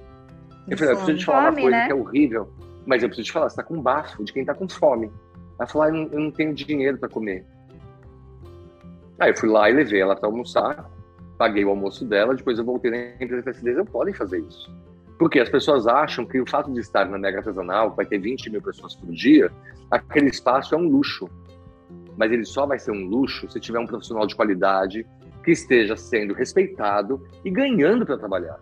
[0.67, 1.85] Eu falei, eu preciso te falar fome, uma coisa né?
[1.85, 2.49] que é horrível,
[2.85, 5.11] mas eu preciso te falar, você está com um bafo de quem está com fome.
[5.59, 7.45] Ela falou, ah, eu, não, tenho dinheiro para comer.
[9.19, 10.89] Aí eu fui lá e levei ela para almoçar,
[11.37, 14.39] paguei o almoço dela, depois eu voltei na empresa e falei assim, não podem fazer
[14.39, 14.69] isso.
[15.17, 18.49] Porque as pessoas acham que o fato de estar na mega artesanal, vai ter 20
[18.49, 19.51] mil pessoas por dia,
[19.89, 21.29] aquele espaço é um luxo.
[22.17, 25.05] Mas ele só vai ser um luxo se tiver um profissional de qualidade
[25.43, 28.59] que esteja sendo respeitado e ganhando para trabalhar.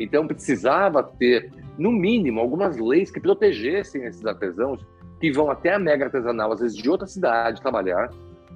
[0.00, 4.84] Então precisava ter, no mínimo, algumas leis que protegessem esses artesãos
[5.20, 8.10] que vão até a mega artesanal, às vezes de outra cidade, trabalhar,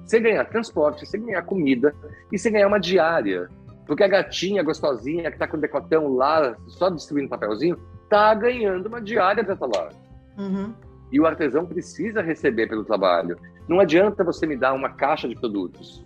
[0.05, 1.95] sem ganhar transporte, sem ganhar comida
[2.31, 3.47] e sem ganhar uma diária
[3.87, 7.77] porque a gatinha gostosinha que tá com o decotão lá, só distribuindo papelzinho,
[8.09, 9.89] tá ganhando uma diária dessa lá.
[10.37, 10.73] Uhum.
[11.11, 13.37] E o artesão precisa receber pelo trabalho.
[13.67, 16.05] Não adianta você me dar uma caixa de produtos.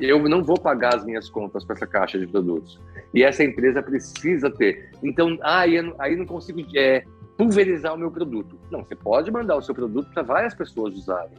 [0.00, 2.80] Eu não vou pagar as minhas contas com essa caixa de produtos.
[3.14, 4.90] E essa empresa precisa ter.
[5.02, 7.04] Então, ah, aí não consigo é,
[7.38, 8.58] pulverizar o meu produto.
[8.70, 11.38] Não, você pode mandar o seu produto para várias pessoas usarem.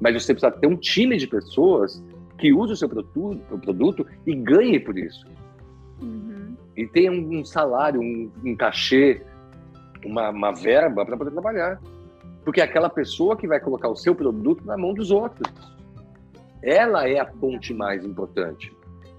[0.00, 2.02] Mas você precisa ter um time de pessoas
[2.38, 5.26] que use o seu produto, o produto e ganhe por isso.
[6.00, 6.56] Uhum.
[6.76, 9.20] E tenha um, salário, um, um cachê,
[10.04, 11.80] uma, uma verba para poder trabalhar.
[12.44, 15.52] Porque é aquela pessoa que vai colocar o seu produto na mão dos outros.
[16.62, 18.72] Ela é a ponte mais importante.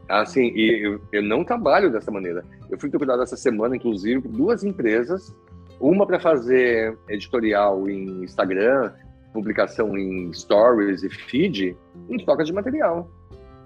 [0.08, 2.44] Assim, e eu, eu não trabalho dessa maneira.
[2.70, 5.36] Eu fui procurar essa semana, inclusive, por duas empresas.
[5.80, 8.92] Uma para fazer editorial em Instagram,
[9.34, 11.78] publicação em stories e feed
[12.10, 13.10] em troca de material.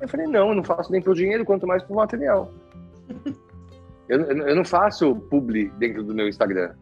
[0.02, 2.52] Eu falei, não, eu não faço nem por dinheiro, quanto mais por material.
[4.10, 6.74] eu, eu não faço publi dentro do meu Instagram.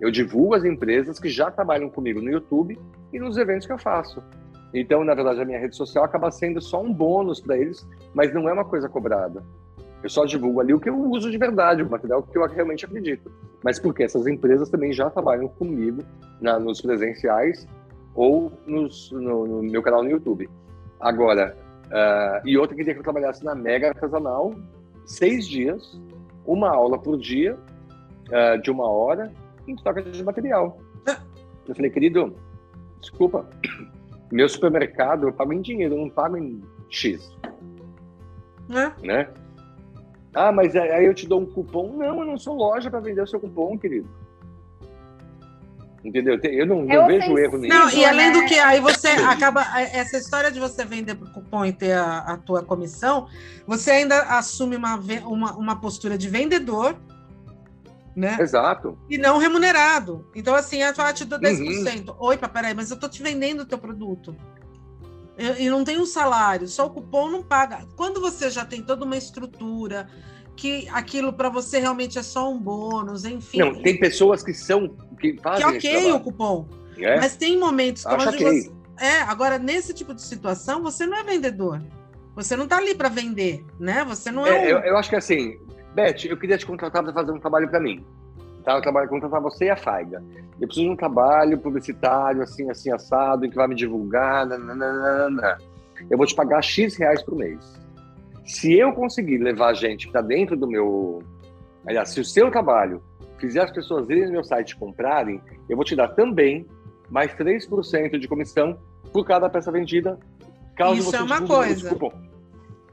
[0.00, 2.78] Eu divulgo as empresas que já trabalham comigo no YouTube
[3.12, 4.22] e nos eventos que eu faço.
[4.72, 8.34] Então, na verdade, a minha rede social acaba sendo só um bônus para eles, mas
[8.34, 9.42] não é uma coisa cobrada.
[10.02, 12.84] Eu só divulgo ali o que eu uso de verdade, o material que eu realmente
[12.84, 13.30] acredito.
[13.62, 16.02] Mas porque essas empresas também já trabalham comigo
[16.40, 17.66] na, nos presenciais
[18.14, 20.48] ou nos, no, no, meu canal no YouTube.
[21.00, 21.56] Agora,
[21.86, 24.52] uh, e outra queria que eu trabalhasse na Mega Artesanal,
[25.04, 26.00] seis dias,
[26.46, 27.56] uma aula por dia,
[28.28, 29.32] uh, de uma hora,
[29.66, 30.78] em troca de material.
[31.66, 32.34] Eu falei, querido,
[33.00, 33.48] desculpa,
[34.30, 37.34] meu supermercado eu pago em dinheiro, eu não pago em X.
[38.70, 39.06] É.
[39.06, 39.28] Né?
[40.34, 41.96] Ah, mas aí eu te dou um cupom.
[41.96, 44.08] Não, eu não sou loja para vender o seu cupom, querido.
[46.04, 46.38] Entendeu?
[46.42, 47.74] Eu não, é não vejo erro nenhum.
[47.74, 49.64] Não, e além do que, aí você acaba.
[49.80, 53.26] Essa história de você vender por cupom e ter a, a tua comissão,
[53.66, 56.94] você ainda assume uma, uma, uma postura de vendedor.
[58.14, 58.36] Né?
[58.38, 58.98] Exato.
[59.08, 60.28] E não remunerado.
[60.36, 62.08] Então, assim, eu te dou 10%.
[62.08, 62.14] Uhum.
[62.18, 64.36] Oi, peraí, mas eu tô te vendendo o teu produto.
[65.58, 67.84] E não tem um salário, só o cupom não paga.
[67.96, 70.06] Quando você já tem toda uma estrutura,
[70.56, 73.58] que aquilo para você realmente é só um bônus, enfim.
[73.58, 77.16] Não, tem pessoas que são que fazem que ok o cupom, é?
[77.16, 78.38] mas tem momentos como okay.
[78.38, 81.82] você, é agora nesse tipo de situação você não é vendedor,
[82.34, 84.04] você não está ali para vender, né?
[84.04, 84.50] Você não é.
[84.50, 84.64] é um...
[84.64, 85.58] eu, eu, acho que assim,
[85.94, 88.04] Beth, eu queria te contratar para fazer um trabalho para mim.
[88.64, 88.72] Tá?
[88.72, 90.24] Eu trabalho contratar você e a Faiga.
[90.60, 94.46] Eu preciso de um trabalho publicitário, assim, assim, assado, que vai me divulgar.
[94.46, 95.58] Nananana.
[96.10, 97.58] Eu vou te pagar X reais por mês.
[98.44, 101.22] Se eu conseguir levar a gente para dentro do meu.
[101.86, 103.02] Aliás, se o seu trabalho
[103.38, 106.66] fizer as pessoas irem no meu site comprarem, eu vou te dar também
[107.10, 108.78] mais 3% de comissão
[109.12, 110.18] por cada peça vendida.
[110.76, 111.96] Caso Isso você é uma coisa.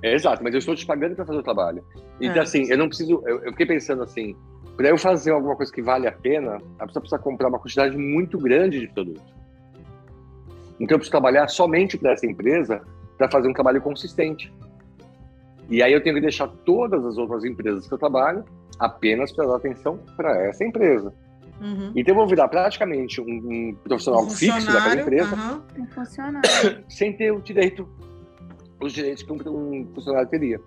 [0.04, 1.84] É, exato, mas eu estou te pagando para fazer o trabalho.
[2.20, 2.40] Então, é.
[2.40, 3.22] assim, eu não preciso.
[3.26, 4.36] Eu, eu fiquei pensando assim:
[4.76, 7.98] para eu fazer alguma coisa que vale a pena, a pessoa precisa comprar uma quantidade
[7.98, 9.22] muito grande de produto.
[10.80, 12.82] Então, eu preciso trabalhar somente para essa empresa
[13.18, 14.52] para fazer um trabalho consistente.
[15.72, 18.44] E aí eu tenho que deixar todas as outras empresas que eu trabalho
[18.78, 21.14] apenas para dar atenção para essa empresa.
[21.62, 21.94] Uhum.
[21.96, 25.84] Então eu vou virar praticamente um, um profissional um fixo daquela empresa, uhum.
[25.84, 26.50] um funcionário.
[26.90, 27.88] sem ter o direito,
[28.82, 30.60] os direitos que um funcionário teria.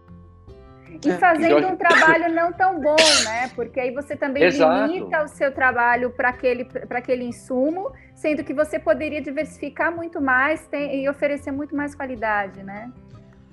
[1.05, 1.19] E é.
[1.19, 3.51] fazendo então, um trabalho não tão bom, né?
[3.55, 4.91] Porque aí você também Exato.
[4.91, 10.67] limita o seu trabalho para aquele, aquele insumo, sendo que você poderia diversificar muito mais
[10.69, 12.91] tem, e oferecer muito mais qualidade, né?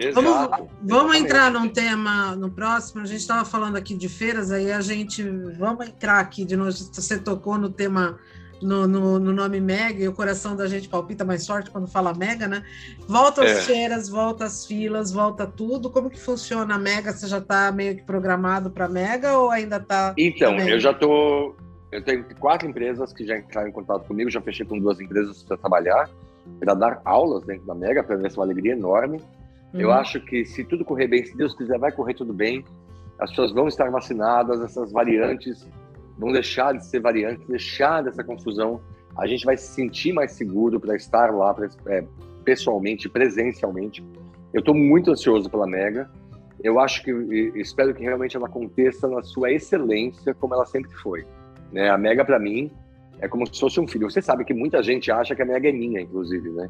[0.01, 0.21] Exato.
[0.21, 3.01] Vamos, vamos entrar num tema no próximo.
[3.01, 5.23] A gente estava falando aqui de feiras, aí a gente
[5.57, 6.71] vamos entrar aqui de novo.
[6.71, 8.17] Você tocou no tema
[8.61, 12.13] no, no, no, nome Mega e o coração da gente palpita mais forte quando fala
[12.13, 12.63] Mega, né?
[13.07, 13.61] Volta as é.
[13.61, 15.89] feiras, volta as filas, volta tudo.
[15.89, 17.11] Como que funciona a Mega?
[17.11, 20.13] Você já está meio que programado para Mega ou ainda está?
[20.17, 21.55] Então, eu já estou.
[21.91, 25.43] Eu tenho quatro empresas que já entraram em contato comigo, já fechei com duas empresas
[25.43, 26.09] para trabalhar,
[26.59, 29.21] para dar aulas dentro da Mega, para ver é uma alegria enorme.
[29.73, 29.81] Uhum.
[29.81, 32.63] Eu acho que se tudo correr bem, se Deus quiser, vai correr tudo bem.
[33.19, 35.67] As pessoas vão estar vacinadas, essas variantes
[36.17, 38.79] vão deixar de ser variantes, deixar dessa confusão.
[39.17, 42.05] A gente vai se sentir mais seguro para estar lá pra, é,
[42.43, 44.05] pessoalmente, presencialmente.
[44.53, 46.09] Eu estou muito ansioso pela Mega.
[46.63, 47.11] Eu acho que,
[47.55, 51.25] espero que realmente ela aconteça na sua excelência, como ela sempre foi.
[51.71, 51.89] Né?
[51.89, 52.71] A Mega, para mim,
[53.19, 54.09] é como se fosse um filho.
[54.09, 56.69] Você sabe que muita gente acha que a Mega é minha, inclusive, né?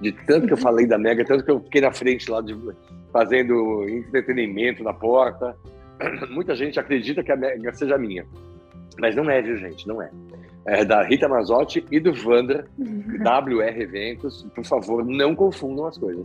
[0.00, 2.56] De tanto que eu falei da Mega, tanto que eu fiquei na frente lá de,
[3.12, 5.56] fazendo entretenimento na porta.
[6.30, 8.24] Muita gente acredita que a Mega seja minha.
[8.98, 9.86] Mas não é, viu, gente?
[9.86, 10.10] Não é.
[10.66, 14.46] É da Rita Mazotti e do Vandra, WR Eventos.
[14.54, 16.24] Por favor, não confundam as coisas.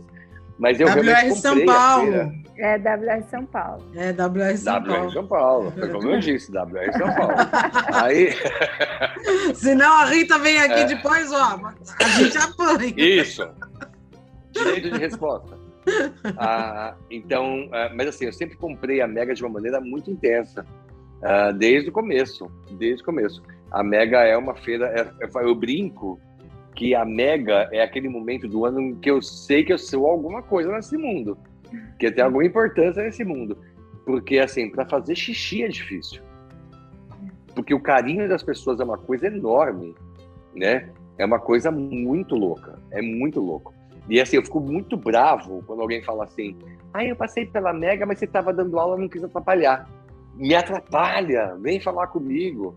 [0.58, 2.32] Mas eu WR São Paulo.
[2.58, 3.84] É WR São Paulo.
[3.94, 5.12] É WR São WR Paulo.
[5.12, 5.72] São Paulo.
[5.72, 7.34] Foi como eu disse, WR São Paulo.
[7.92, 8.30] Aí.
[9.54, 10.84] Senão a Rita vem aqui é.
[10.86, 11.60] depois, ó.
[12.02, 12.94] A gente apanha.
[12.96, 13.46] Isso.
[14.52, 15.56] Direito de resposta.
[16.36, 20.64] Ah, então, ah, mas assim, eu sempre comprei a Mega de uma maneira muito intensa.
[21.16, 23.42] Uh, desde o começo, desde o começo.
[23.70, 26.20] A Mega é uma feira, é, é, eu brinco
[26.76, 30.06] que a Mega é aquele momento do ano em que eu sei que eu sou
[30.06, 31.36] alguma coisa nesse mundo,
[31.98, 33.58] que tem alguma importância nesse mundo.
[34.04, 36.22] Porque, assim, para fazer xixi é difícil.
[37.54, 39.94] Porque o carinho das pessoas é uma coisa enorme,
[40.54, 40.90] né?
[41.18, 43.74] É uma coisa muito louca, é muito louco.
[44.08, 46.56] E assim, eu fico muito bravo quando alguém fala assim:
[46.94, 49.88] ah, eu passei pela Mega, mas você estava dando aula, não quis atrapalhar
[50.36, 52.76] me atrapalha, vem falar comigo,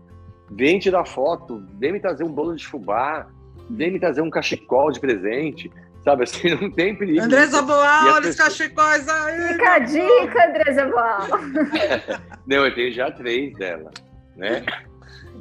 [0.50, 3.28] vem tirar foto, vem me trazer um bolo de fubá,
[3.70, 5.70] vem me trazer um cachecol de presente,
[6.04, 7.22] sabe assim, não tem perigo.
[7.22, 9.52] Andresa Boal, olha os cachecóis aí!
[9.52, 11.26] Fica a dica, Andresa Boal!
[12.46, 13.90] não, eu tenho já três dela,
[14.36, 14.64] né?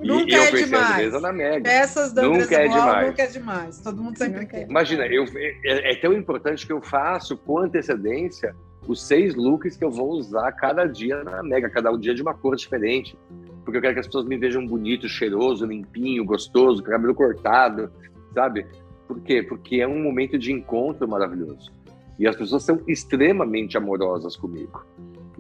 [0.02, 1.22] Nunca e, é demais.
[1.22, 1.70] Na Mega.
[1.70, 3.08] Essas da nunca é Boal, demais.
[3.08, 3.82] Nunca é demais.
[3.82, 4.70] Todo mundo sempre quer.
[4.70, 5.26] Imagina, eu,
[5.66, 8.56] é, é tão importante que eu faço com antecedência
[8.88, 12.34] os seis looks que eu vou usar cada dia na Mega, cada dia de uma
[12.34, 13.16] cor diferente.
[13.64, 17.92] Porque eu quero que as pessoas me vejam bonito, cheiroso, limpinho, gostoso, com cabelo cortado,
[18.34, 18.66] sabe?
[19.08, 19.42] Por quê?
[19.42, 21.72] Porque é um momento de encontro maravilhoso.
[22.18, 24.86] E as pessoas são extremamente amorosas comigo.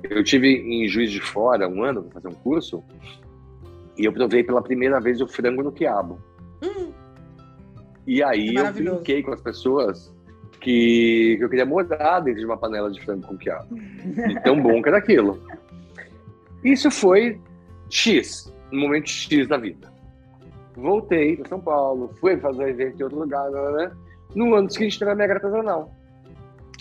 [0.03, 2.83] Eu tive em Juiz de Fora um ano para fazer um curso
[3.97, 6.19] e eu provei pela primeira vez o frango no quiabo.
[6.63, 6.91] Hum.
[8.07, 10.15] E aí é eu brinquei com as pessoas
[10.61, 13.75] que eu queria morar dentro de uma panela de frango com quiabo.
[13.75, 15.41] De tão bom que era aquilo.
[16.63, 17.39] Isso foi
[17.89, 19.91] X, no momento X da vida.
[20.81, 23.61] Voltei para São Paulo, fui fazer evento em outro lugar, né?
[23.61, 23.91] né, né.
[24.35, 25.91] No ano seguinte teve a mega artesanal.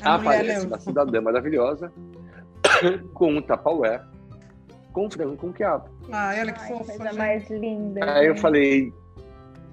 [0.03, 1.93] A Aparece uma cidadã maravilhosa
[3.15, 4.01] com um tapaué
[4.93, 5.89] com frango com quiabo.
[6.11, 6.97] Ah, ela que fofa.
[6.97, 8.01] Coisa mais linda.
[8.05, 8.93] Aí eu falei,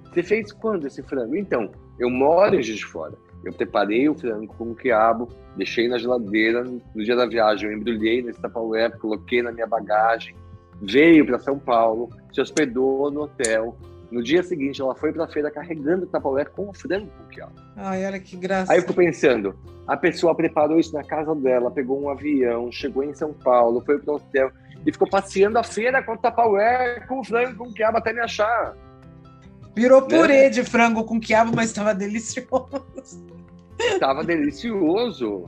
[0.04, 1.36] você fez quando esse frango?
[1.36, 3.14] Então, eu moro em Juiz de Fora.
[3.44, 6.64] Eu preparei o frango com quiabo, deixei na geladeira.
[6.64, 10.34] No dia da viagem, eu embrulhei nesse Tupperware, coloquei na minha bagagem.
[10.80, 13.76] Veio para São Paulo, se hospedou no hotel.
[14.10, 17.28] No dia seguinte, ela foi para a feira carregando o Tupperware com o frango com
[17.28, 17.54] quiabo.
[17.76, 18.72] Ai, olha que graça.
[18.72, 23.02] Aí eu fico pensando, a pessoa preparou isso na casa dela, pegou um avião, chegou
[23.02, 24.50] em São Paulo, foi para o hotel.
[24.84, 28.76] e ficou passeando a feira com tapaué, com frango, com quiabo até me achar.
[29.74, 30.08] Virou né?
[30.08, 30.48] purê né?
[30.48, 32.86] de frango com quiabo, mas estava delicioso.
[33.78, 35.44] Estava delicioso.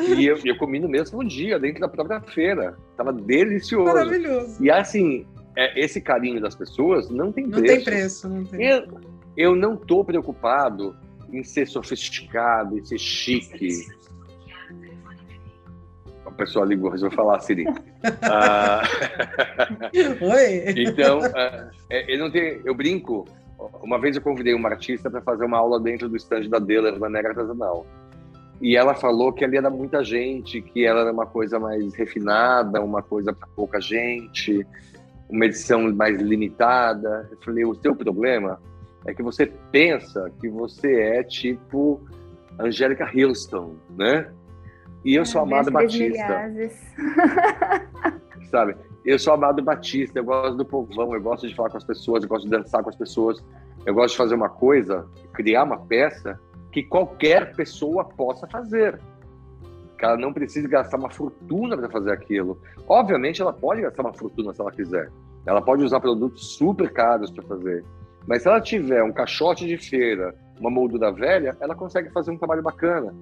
[0.00, 2.76] E eu, eu comi no mesmo dia, dentro da própria feira.
[2.96, 3.84] Tava delicioso.
[3.84, 4.64] Maravilhoso.
[4.64, 5.26] E assim,
[5.56, 7.60] é, esse carinho das pessoas não tem preço.
[7.60, 8.66] Não tem preço, não tem.
[8.66, 9.00] Eu,
[9.36, 10.96] eu não tô preocupado
[11.32, 13.86] em ser sofisticado, em ser chique.
[16.24, 17.64] A pessoa ligou, resolveu falar, Siri.
[18.22, 18.82] ah,
[19.92, 20.74] Oi.
[20.76, 23.26] então, uh, eu não tenho, eu brinco.
[23.82, 26.98] Uma vez eu convidei uma artista para fazer uma aula dentro do estande da Deller,
[26.98, 27.86] da Negra Artesanal.
[28.60, 32.80] E ela falou que ali era muita gente, que ela era uma coisa mais refinada,
[32.80, 34.64] uma coisa para pouca gente,
[35.28, 37.28] uma edição mais limitada.
[37.30, 38.60] Eu falei, o seu problema
[39.06, 42.00] é que você pensa que você é tipo
[42.58, 44.30] Angélica Houston, né?
[45.04, 46.50] E eu sou Amado Batista.
[48.50, 48.76] Sabe?
[49.04, 52.22] Eu sou Amado Batista, eu gosto do povão, eu gosto de falar com as pessoas,
[52.22, 53.44] eu gosto de dançar com as pessoas,
[53.84, 56.38] eu gosto de fazer uma coisa, criar uma peça
[56.70, 59.00] que qualquer pessoa possa fazer.
[60.02, 62.60] Que ela não precisa gastar uma fortuna para fazer aquilo.
[62.88, 65.08] Obviamente, ela pode gastar uma fortuna se ela quiser.
[65.46, 67.84] Ela pode usar produtos super caros para fazer.
[68.26, 72.36] Mas se ela tiver um caixote de feira, uma moldura velha, ela consegue fazer um
[72.36, 73.14] trabalho bacana.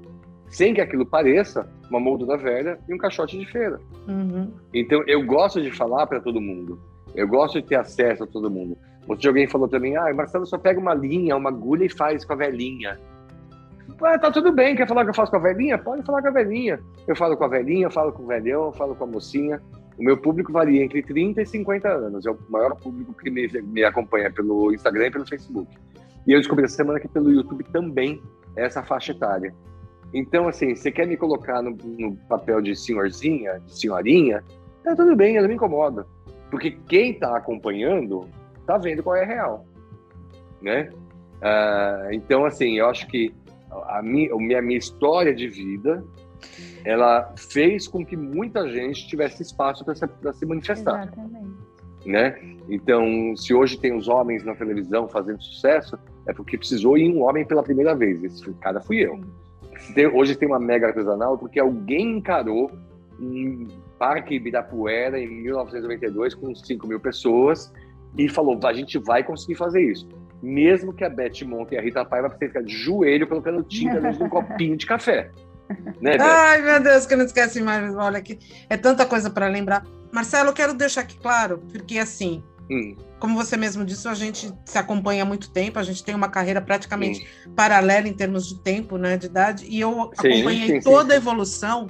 [0.49, 3.79] Sem que aquilo pareça uma moldura velha e um caixote de feira.
[4.09, 4.51] Uhum.
[4.73, 6.81] Então, eu gosto de falar para todo mundo.
[7.15, 8.75] Eu gosto de ter acesso a todo mundo.
[9.03, 11.91] Outro dia alguém falou para mim, ah, Marcelo só pega uma linha, uma agulha e
[11.91, 12.99] faz com a velhinha.
[14.03, 15.79] Ah, tá tudo bem, quer falar que eu faço com a velhinha?
[15.79, 16.81] Pode falar com a velhinha.
[17.07, 19.61] Eu falo com a velhinha, falo com o velhão, falo com a mocinha.
[19.99, 22.27] O meu público varia entre 30 e 50 anos.
[22.27, 25.71] É o maior público que me, me acompanha pelo Instagram e pelo Facebook.
[26.27, 28.23] E eu descobri essa semana que pelo YouTube também
[28.57, 29.55] é essa faixa etária.
[30.13, 34.43] Então, assim, você quer me colocar no, no papel de senhorzinha, de senhorinha,
[34.83, 36.07] tá tudo bem, não me incomoda.
[36.51, 38.29] Porque quem está acompanhando
[38.67, 39.67] tá vendo qual é a real,
[40.61, 40.91] né?
[41.41, 43.33] Uh, então, assim, eu acho que
[43.71, 46.05] a minha, a minha, história de vida
[46.85, 51.03] ela fez com que muita gente tivesse espaço para se, se manifestar.
[51.03, 51.71] Exatamente.
[52.07, 52.57] Né?
[52.69, 57.23] Então, se hoje tem os homens na televisão fazendo sucesso, é porque precisou ir um
[57.23, 58.25] homem pela primeira vez.
[58.25, 59.21] Esse cara fui eu.
[59.95, 62.71] Tem, hoje tem uma mega artesanal porque alguém encarou
[63.21, 63.67] um
[63.99, 67.71] parque Ibirapuera em 1992 com 5 mil pessoas
[68.17, 70.09] e falou: a gente vai conseguir fazer isso
[70.43, 74.19] mesmo que a Beth Monte e a Rita Paiva ficar de joelho colocando tinta dentro
[74.19, 75.31] de um copinho de café.
[76.01, 77.95] Né, Ai, meu Deus, que eu não esquece mais.
[77.95, 78.39] Olha aqui,
[78.69, 79.85] é tanta coisa para lembrar.
[80.11, 82.97] Marcelo, eu quero deixar aqui claro, porque assim, hum.
[83.21, 86.29] como você mesmo disse, a gente se acompanha há muito tempo, a gente tem uma
[86.29, 87.53] carreira praticamente hum.
[87.55, 91.13] paralela em termos de tempo, né, de idade, e eu sim, acompanhei sim, toda sim.
[91.13, 91.87] a evolução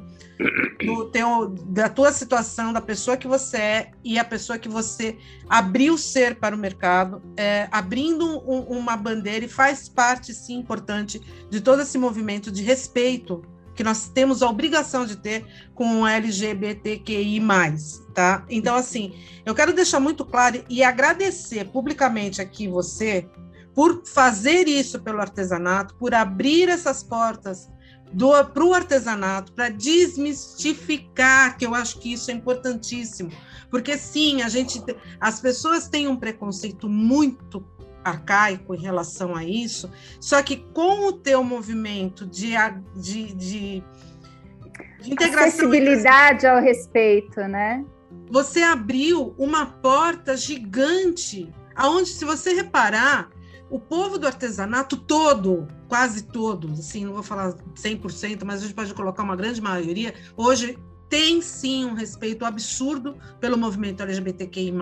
[0.84, 5.18] do teu, da tua situação, da pessoa que você é e a pessoa que você
[5.49, 11.20] abriu ser para o mercado, é, abrindo um, uma bandeira e faz parte, sim, importante
[11.51, 13.43] de todo esse movimento de respeito
[13.74, 17.41] que nós temos a obrigação de ter com o LGBTQI+,
[18.14, 18.45] tá?
[18.51, 19.14] Então, assim,
[19.45, 23.26] eu quero deixar muito claro e agradecer publicamente aqui você
[23.74, 27.70] por fazer isso pelo artesanato, por abrir essas portas
[28.53, 33.31] para o artesanato, para desmistificar, que eu acho que isso é importantíssimo,
[33.71, 34.83] porque sim, a gente,
[35.21, 37.65] as pessoas têm um preconceito muito
[38.05, 39.91] arcaico em relação a isso,
[40.21, 42.53] só que com o teu movimento de,
[42.97, 43.85] de, de,
[45.03, 45.49] de integração...
[45.49, 47.85] Acessibilidade ao respeito, né?
[48.31, 53.29] Você abriu uma porta gigante, aonde, se você reparar,
[53.71, 58.75] o povo do artesanato todo, quase todo, assim, não vou falar 100%, mas a gente
[58.75, 60.77] pode colocar uma grande maioria, hoje
[61.09, 64.73] tem sim um respeito absurdo pelo movimento LGBTQI+,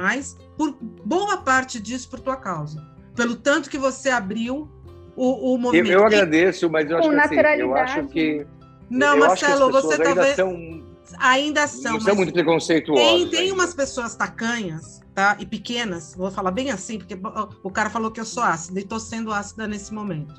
[0.56, 2.86] por boa parte disso por tua causa.
[3.14, 4.68] Pelo tanto que você abriu
[5.16, 5.90] o, o movimento.
[5.90, 8.46] Eu, eu agradeço, mas eu acho que, assim, eu acho que
[8.90, 10.52] não, eu Marcelo, você talvez são,
[11.18, 13.04] ainda são, não são muito preconceituosos.
[13.04, 15.36] Tem, tem umas pessoas tacanhas tá?
[15.40, 17.18] E pequenas, vou falar bem assim, porque
[17.64, 20.32] o cara falou que eu sou ácida e estou sendo ácida nesse momento.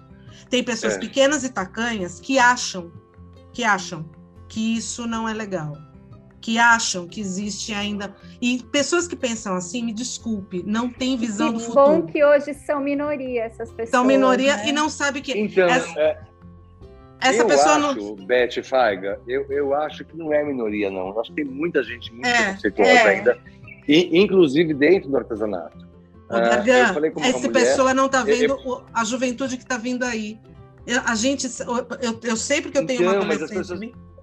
[0.49, 0.99] Tem pessoas é.
[0.99, 2.89] pequenas e tacanhas que acham,
[3.51, 4.09] que acham
[4.47, 5.74] que isso não é legal,
[6.39, 11.51] que acham que existe ainda e pessoas que pensam assim, me desculpe, não tem visão
[11.51, 11.86] que do futuro.
[11.86, 13.89] Bom que hoje são minoria essas pessoas.
[13.89, 14.70] São minoria né?
[14.70, 16.22] e não sabe que então essa, é,
[17.20, 18.15] essa eu pessoa acho, não.
[18.15, 21.09] Beth Faiga, eu, eu acho que não é minoria não.
[21.09, 23.07] Eu acho que tem muita gente muito é, preconceituosa é.
[23.09, 23.39] ainda
[23.89, 25.89] e, inclusive dentro do artesanato.
[26.30, 30.03] Ô, Gargan, ah, essa mulher, pessoa não está vendo eu, a juventude que está vindo
[30.03, 30.39] aí.
[30.86, 31.47] Eu, a gente,
[32.01, 33.80] eu, eu sei porque eu tenho então, uma as pessoas,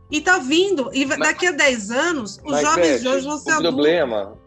[0.09, 0.88] E tá vindo.
[0.94, 3.74] E mas, daqui a 10 anos, os jovens de hoje vão ser o adultos.
[3.74, 4.38] Problema,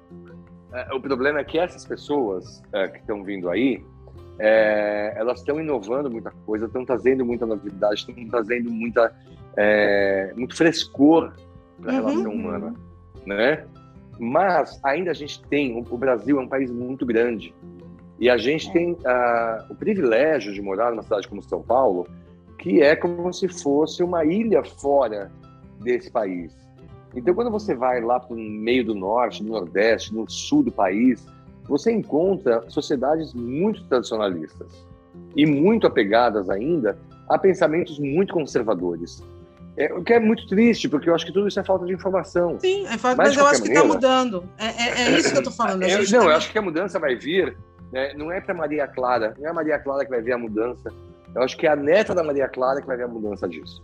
[0.72, 3.84] é, o problema é que essas pessoas é, que estão vindo aí,
[4.40, 9.14] é, elas estão inovando muita coisa, estão trazendo muita novidade, estão trazendo muita,
[9.58, 11.34] é, muito frescor
[11.82, 12.74] para a uhum, relação humana,
[13.26, 13.66] né?
[14.18, 17.54] Mas ainda a gente tem, o Brasil é um país muito grande
[18.20, 18.74] e a gente é.
[18.74, 18.98] tem
[19.70, 22.08] o privilégio de morar numa cidade como São Paulo,
[22.58, 25.32] que é como se fosse uma ilha fora
[25.80, 26.54] desse país.
[27.16, 30.72] Então, quando você vai lá para o meio do norte, do nordeste, no sul do
[30.72, 31.26] país,
[31.70, 34.86] você encontra sociedades muito tradicionalistas
[35.36, 36.98] e muito apegadas ainda
[37.30, 39.24] a pensamentos muito conservadores.
[39.78, 41.94] É, o que é muito triste, porque eu acho que tudo isso é falta de
[41.94, 42.60] informação.
[42.60, 44.44] Sim, é falta, mas, mas eu acho que está mudando.
[44.58, 45.84] É, é, é, isso que eu estou falando.
[45.84, 46.26] Eu, não, tá...
[46.26, 47.56] eu acho que a mudança vai vir,
[47.92, 50.38] né, não é para Maria Clara, não é a Maria Clara que vai ver a
[50.38, 50.92] mudança.
[51.34, 53.82] Eu acho que é a neta da Maria Clara que vai ver a mudança disso.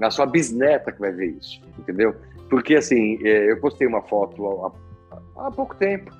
[0.00, 2.14] É a sua bisneta que vai ver isso, entendeu?
[2.48, 4.72] Porque, assim, é, eu postei uma foto
[5.36, 6.10] há, há pouco tempo,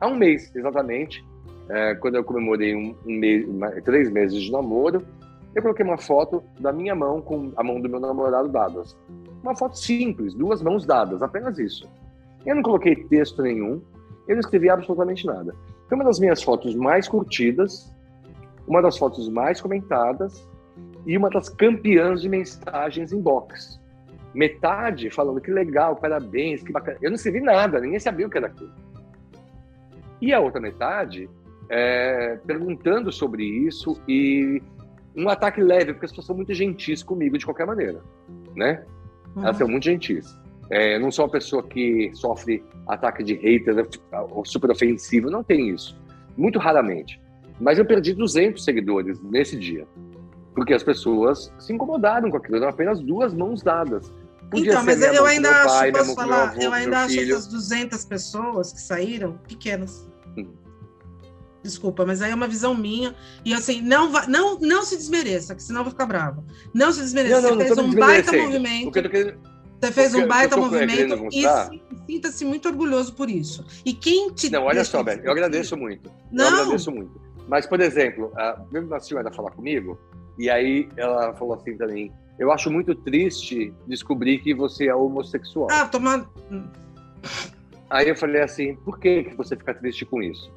[0.00, 1.24] há um mês exatamente,
[1.68, 3.46] é, quando eu comemorei um, um mês,
[3.84, 5.04] três meses de namoro,
[5.54, 8.96] eu coloquei uma foto da minha mão com a mão do meu namorado dadas.
[9.42, 11.88] Uma foto simples, duas mãos dadas, apenas isso.
[12.46, 13.82] Eu não coloquei texto nenhum,
[14.28, 15.54] eu não escrevi absolutamente nada.
[15.88, 17.92] Foi uma das minhas fotos mais curtidas,
[18.66, 20.48] uma das fotos mais comentadas
[21.04, 23.80] e uma das campeãs de mensagens inbox.
[24.32, 26.98] Metade falando que legal, parabéns, que bacana.
[27.02, 28.70] Eu não escrevi nada, ninguém sabia o que era aquilo.
[30.20, 31.28] E a outra metade
[31.68, 34.62] é, perguntando sobre isso e
[35.16, 38.00] um ataque leve, porque as pessoas são muito gentis comigo de qualquer maneira,
[38.54, 38.84] né?
[39.34, 39.44] Uhum.
[39.44, 40.38] Elas são muito gentis.
[40.70, 43.88] É, eu não sou uma pessoa que sofre ataque de hater
[44.30, 46.00] ou super ofensivo, não tem isso.
[46.36, 47.20] Muito raramente.
[47.60, 49.86] Mas eu perdi 200 seguidores nesse dia.
[50.54, 54.12] Porque as pessoas se incomodaram com aquilo, eram apenas duas mãos dadas.
[54.50, 58.04] Podia então, mas eu ainda acho, pai, posso falar, avô, eu ainda acho essas 200
[58.04, 60.09] pessoas que saíram pequenas.
[61.62, 63.14] Desculpa, mas aí é uma visão minha.
[63.44, 66.42] E assim, não, não, não se desmereça, que senão eu vou ficar brava.
[66.72, 67.40] Não se desmereça.
[67.40, 68.90] Não, não, você fez um baita movimento.
[69.80, 71.44] Você fez um baita movimento e
[72.06, 73.64] sinta-se muito orgulhoso por isso.
[73.84, 74.50] E quem te.
[74.50, 76.10] Não, olha só, velho, eu agradeço muito.
[76.30, 76.44] Não.
[76.44, 77.20] Eu agradeço muito.
[77.48, 79.98] Mas, por exemplo, a, mesmo a senhora falar comigo,
[80.38, 85.68] e aí ela falou assim também: eu acho muito triste descobrir que você é homossexual.
[85.70, 86.30] Ah, toma.
[87.90, 90.50] Aí eu falei assim: por que, que você fica triste com isso?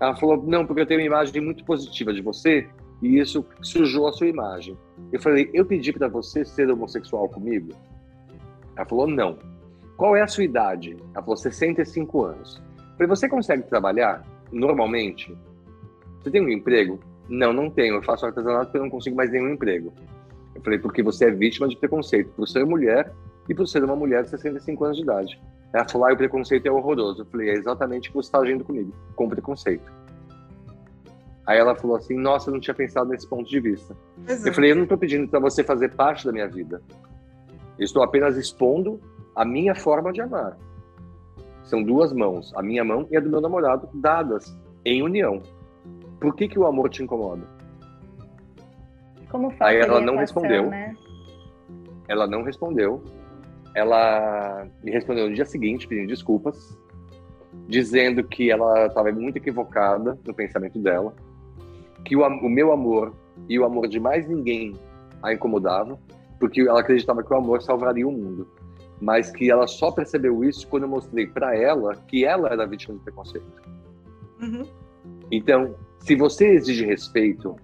[0.00, 2.66] Ela falou: não, porque eu tenho uma imagem muito positiva de você
[3.02, 4.76] e isso sujou a sua imagem.
[5.12, 7.72] Eu falei: eu pedi para você ser homossexual comigo?
[8.74, 9.38] Ela falou: não.
[9.96, 10.96] Qual é a sua idade?
[11.14, 12.62] Ela falou: 65 anos.
[12.78, 15.36] Eu falei: você consegue trabalhar normalmente?
[16.22, 16.98] Você tem um emprego?
[17.28, 17.94] Não, não tenho.
[17.94, 19.92] Eu faço artesanato porque eu não consigo mais nenhum emprego.
[20.54, 23.12] Eu falei: porque você é vítima de preconceito por ser mulher
[23.48, 25.40] e por ser uma mulher de 65 anos de idade.
[25.72, 27.22] Ela falou, ah, o preconceito é horroroso.
[27.22, 29.92] Eu falei, é exatamente o que você está agindo comigo, com preconceito.
[31.46, 33.96] Aí ela falou assim, nossa, eu não tinha pensado nesse ponto de vista.
[34.26, 34.48] Exato.
[34.48, 36.82] Eu falei, eu não estou pedindo para você fazer parte da minha vida.
[37.78, 39.00] Eu estou apenas expondo
[39.34, 40.56] a minha forma de amar.
[41.64, 45.42] São duas mãos, a minha mão e a do meu namorado, dadas em união.
[46.20, 47.42] Por que, que o amor te incomoda?
[49.30, 50.68] Como Aí ela não respondeu.
[50.68, 50.94] Né?
[52.08, 53.02] Ela não respondeu
[53.74, 56.76] ela me respondeu no dia seguinte pedindo desculpas,
[57.66, 61.14] dizendo que ela estava muito equivocada no pensamento dela,
[62.04, 63.14] que o, o, meu amor
[63.48, 64.74] e o amor de mais ninguém
[65.22, 65.98] a incomodavam,
[66.38, 68.48] porque ela acreditava que o amor salvaria o mundo,
[69.00, 72.96] mas que ela só percebeu isso quando eu mostrei para ela que ela era vítima
[72.96, 73.62] de preconceito.
[74.40, 74.62] Uhum.
[75.30, 77.56] Então, se você exige respeito,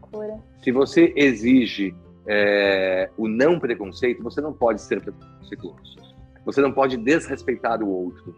[0.62, 1.94] se você exige
[2.26, 5.96] é, o não preconceito, você não pode ser preconceituoso.
[6.44, 8.34] Você não pode desrespeitar o outro.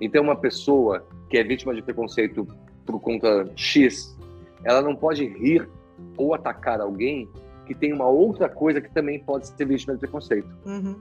[0.00, 2.46] Então, uma pessoa que é vítima de preconceito
[2.84, 4.16] por conta X,
[4.64, 5.68] ela não pode rir
[6.16, 7.28] ou atacar alguém
[7.66, 10.48] que tem uma outra coisa que também pode ser vítima de preconceito.
[10.66, 10.96] Uhum.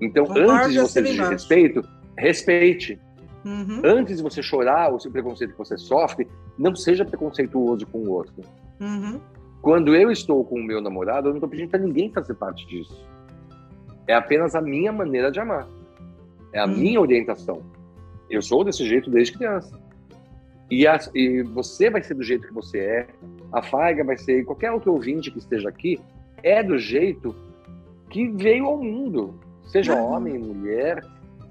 [0.00, 3.00] Então, Concordo antes de você exigir respeito, respeite.
[3.44, 3.82] Uhum.
[3.84, 6.28] Antes de você chorar o seu preconceito que você sofre,
[6.58, 8.34] não seja preconceituoso com o outro.
[8.80, 9.20] Uhum.
[9.66, 12.64] Quando eu estou com o meu namorado, eu não estou pedindo para ninguém fazer parte
[12.68, 13.04] disso.
[14.06, 15.66] É apenas a minha maneira de amar.
[16.52, 16.76] É a hum.
[16.76, 17.60] minha orientação.
[18.30, 19.76] Eu sou desse jeito desde criança.
[20.70, 23.06] E, a, e, você vai ser do jeito que você é,
[23.52, 25.98] a Faiga vai ser, qualquer outro ouvinte que esteja aqui,
[26.44, 27.34] é do jeito
[28.08, 29.34] que veio ao mundo.
[29.64, 30.12] Seja uhum.
[30.12, 31.04] homem, mulher,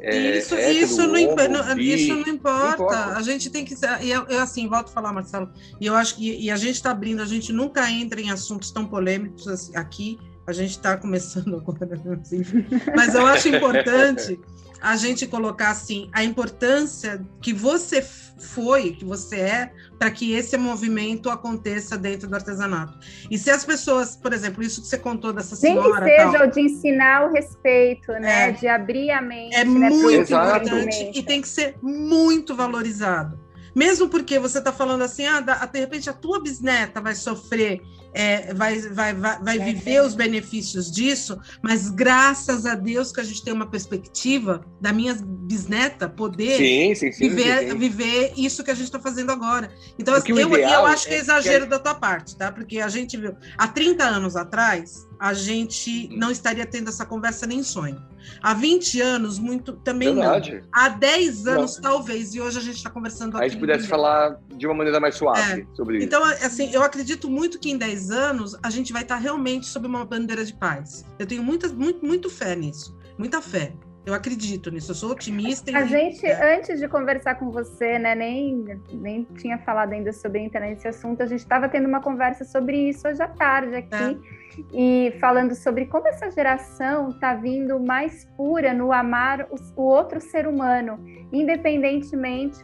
[0.07, 2.67] é, isso, é isso, não, não, isso não importa.
[2.67, 3.17] não importa.
[3.17, 3.75] A gente tem que.
[4.01, 5.49] E eu, eu, assim, volto a falar, Marcelo,
[5.81, 8.69] e eu acho que e a gente está abrindo, a gente nunca entra em assuntos
[8.69, 11.99] tão polêmicos assim, aqui, a gente está começando agora,
[12.31, 12.65] enfim.
[12.95, 14.39] mas eu acho importante
[14.81, 20.57] a gente colocar assim a importância que você foi, que você é, para que esse
[20.57, 22.97] movimento aconteça dentro do artesanato.
[23.29, 26.37] E se as pessoas, por exemplo, isso que você contou dessa senhora, nem que seja
[26.37, 30.31] tal, o de ensinar o respeito, né, é, de abrir a mente, é né, muito
[30.31, 33.39] importante e tem que ser muito valorizado.
[33.73, 37.81] Mesmo porque você está falando assim, ah, de repente a tua bisneta vai sofrer
[38.15, 43.23] é, vai, vai, vai, vai viver os benefícios disso, mas graças a Deus que a
[43.23, 48.71] gente tem uma perspectiva da minha bisneta poder sim, sim, sim, viver, viver isso que
[48.71, 49.69] a gente está fazendo agora.
[49.99, 51.71] Então, assim, eu, eu acho que é, é exagero que...
[51.71, 52.51] da tua parte, tá?
[52.53, 57.45] Porque a gente viu, há 30 anos atrás, a gente não estaria tendo essa conversa
[57.45, 58.01] nem sonho.
[58.41, 60.55] Há 20 anos, muito também Verdade.
[60.55, 60.61] não.
[60.71, 61.81] Há 10 anos, não.
[61.81, 63.45] talvez, e hoje a gente está conversando aqui.
[63.45, 65.75] A gente pudesse falar de uma maneira mais suave é.
[65.75, 66.37] sobre então, isso.
[66.37, 69.87] Então, assim, eu acredito muito que em 10 anos a gente vai estar realmente sob
[69.87, 71.05] uma bandeira de paz.
[71.19, 73.73] Eu tenho muita, muito, muito fé nisso, muita fé.
[74.05, 75.75] Eu acredito nisso, eu sou otimista.
[75.75, 80.61] A gente, antes de conversar com você, né, nem, nem tinha falado ainda sobre entrar
[80.61, 84.19] nesse assunto, a gente estava tendo uma conversa sobre isso hoje à tarde aqui.
[84.41, 90.19] É e falando sobre como essa geração está vindo mais pura no amar o, outro
[90.19, 90.99] ser humano,
[91.31, 92.61] independentemente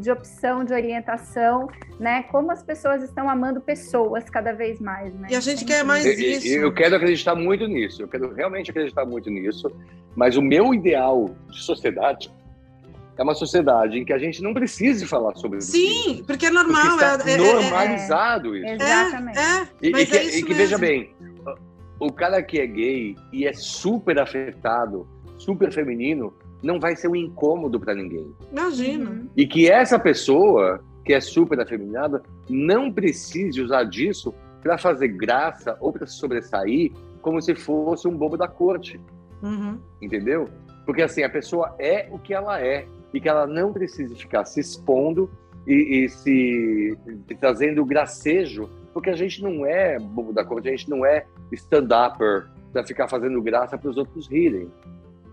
[0.00, 1.68] de opção, de orientação,
[1.98, 2.22] né?
[2.24, 5.28] Como as pessoas estão amando pessoas cada vez mais, né?
[5.30, 6.48] E a gente quer mais isso.
[6.48, 9.70] Eu, eu quero acreditar muito nisso, eu quero realmente acreditar muito nisso,
[10.14, 12.30] mas o meu ideal de sociedade
[13.16, 15.72] é uma sociedade em que a gente não precise falar sobre isso.
[15.72, 16.98] Sim, porque é normal.
[16.98, 18.82] Porque é, normalizado é, isso.
[18.82, 19.38] Exatamente.
[19.38, 21.14] É, é, e, e, que, é e que veja bem,
[22.06, 25.06] o cara que é gay e é super afetado,
[25.38, 26.32] super feminino,
[26.62, 28.34] não vai ser um incômodo para ninguém.
[28.50, 29.10] Imagina.
[29.10, 29.28] Uhum.
[29.36, 35.76] E que essa pessoa que é super afeminada não precise usar disso para fazer graça
[35.80, 39.00] ou para se sobressair como se fosse um bobo da corte.
[39.42, 39.78] Uhum.
[40.00, 40.48] Entendeu?
[40.84, 44.44] Porque assim, a pessoa é o que ela é e que ela não precisa ficar
[44.44, 45.30] se expondo
[45.66, 46.96] e, e se
[47.28, 51.24] e trazendo gracejo porque a gente não é bobo da corte, a gente não é
[51.52, 54.70] stand-upper para ficar fazendo graça para os outros rirem,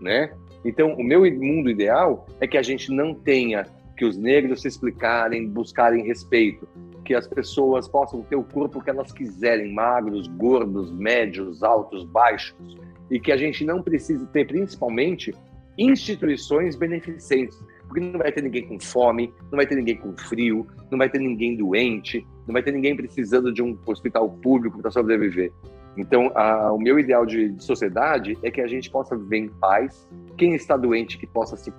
[0.00, 0.32] né?
[0.64, 3.64] Então, o meu mundo ideal é que a gente não tenha
[3.96, 6.66] que os negros se explicarem, buscarem respeito,
[7.04, 12.78] que as pessoas possam ter o corpo que elas quiserem, magros, gordos, médios, altos, baixos,
[13.10, 15.34] e que a gente não precise ter, principalmente,
[15.76, 20.66] instituições beneficentes, porque não vai ter ninguém com fome, não vai ter ninguém com frio,
[20.90, 24.90] não vai ter ninguém doente, não vai ter ninguém precisando de um hospital público para
[24.90, 25.52] sobreviver.
[25.96, 29.48] Então, a, o meu ideal de, de, sociedade é que a gente possa viver em
[29.48, 31.72] paz, quem está doente que possa se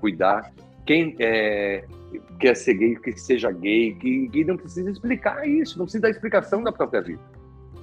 [0.00, 0.52] cuidar,
[0.86, 1.84] quem é,
[2.40, 6.10] quer ser gay que seja gay, que, que não precisa explicar isso, não precisa dar
[6.10, 7.22] explicação da própria vida,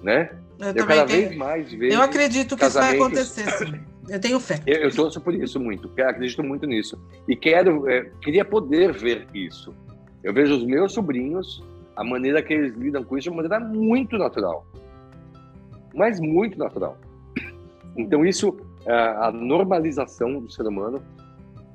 [0.04, 0.32] né?
[0.60, 1.96] Eu, eu cada vez mais vejo.
[1.96, 3.50] Eu acredito que isso vai acontecer.
[3.52, 3.80] Sim.
[4.10, 4.60] Eu tenho fé.
[4.66, 9.28] Eu, eu torço por isso muito, acredito muito nisso e quero, é, queria poder ver
[9.34, 9.74] isso.
[10.24, 11.64] Eu vejo os meus sobrinhos
[11.96, 14.66] a maneira que eles lidam com isso é uma maneira muito natural.
[15.94, 16.98] Mas muito natural.
[17.98, 21.02] Então, isso é a normalização do ser humano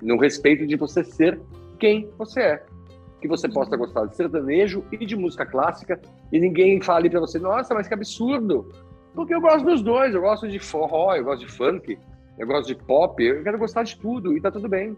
[0.02, 1.40] no respeito de você ser
[1.78, 2.66] quem você é.
[3.20, 3.78] Que você possa uhum.
[3.78, 6.00] gostar de sertanejo e de música clássica
[6.32, 8.70] e ninguém fale para você, nossa, mas que absurdo.
[9.14, 11.98] Porque eu gosto dos dois, eu gosto de forró, eu gosto de funk,
[12.38, 14.96] eu gosto de pop, eu quero gostar de tudo e tá tudo bem.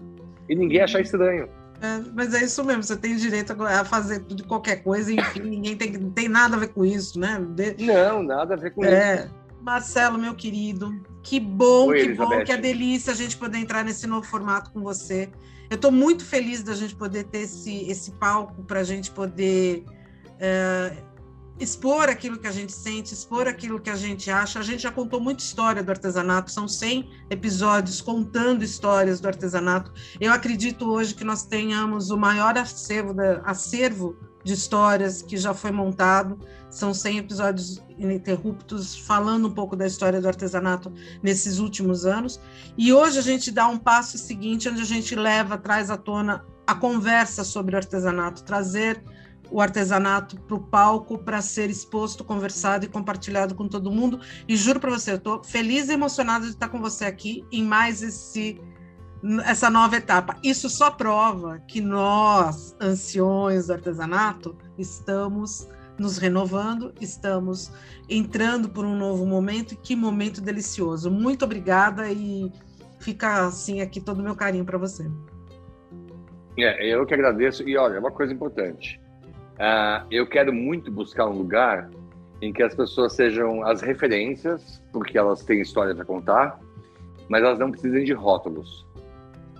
[0.49, 1.49] E ninguém achar estranho.
[1.81, 5.77] É, mas é isso mesmo, você tem direito a fazer tudo qualquer coisa, enfim, ninguém
[5.77, 7.41] tem, tem nada a ver com isso, né?
[7.51, 7.85] De...
[7.85, 9.27] Não, nada a ver com é.
[9.27, 9.35] isso.
[9.63, 12.39] Marcelo, meu querido, que bom, Oi, que Elizabeth.
[12.39, 15.29] bom, que é delícia a gente poder entrar nesse novo formato com você.
[15.71, 19.85] Eu estou muito feliz da gente poder ter esse, esse palco para a gente poder
[20.41, 20.97] é,
[21.59, 24.59] expor aquilo que a gente sente, expor aquilo que a gente acha.
[24.59, 29.93] A gente já contou muita história do artesanato, são 100 episódios contando histórias do artesanato.
[30.21, 33.15] Eu acredito hoje que nós tenhamos o maior acervo,
[33.45, 36.39] acervo de histórias que já foi montado.
[36.71, 42.41] São 100 episódios ininterruptos falando um pouco da história do artesanato nesses últimos anos.
[42.77, 46.45] E hoje a gente dá um passo seguinte, onde a gente leva, traz à tona
[46.67, 49.03] a conversa sobre o artesanato, trazer
[49.51, 54.21] o artesanato para o palco para ser exposto, conversado e compartilhado com todo mundo.
[54.47, 57.65] E juro para você, eu estou feliz e emocionada de estar com você aqui em
[57.65, 58.61] mais esse
[59.45, 60.37] essa nova etapa.
[60.45, 65.69] Isso só prova que nós, anciões do artesanato, estamos
[65.99, 67.73] nos renovando, estamos
[68.09, 71.11] entrando por um novo momento e que momento delicioso.
[71.11, 72.53] Muito obrigada e
[73.01, 75.11] fica assim aqui todo o meu carinho para você.
[76.57, 77.69] É, eu que agradeço.
[77.69, 79.01] E olha, uma coisa importante.
[79.59, 81.91] Uh, eu quero muito buscar um lugar
[82.41, 86.61] em que as pessoas sejam as referências, porque elas têm história para contar,
[87.29, 88.87] mas elas não precisem de rótulos,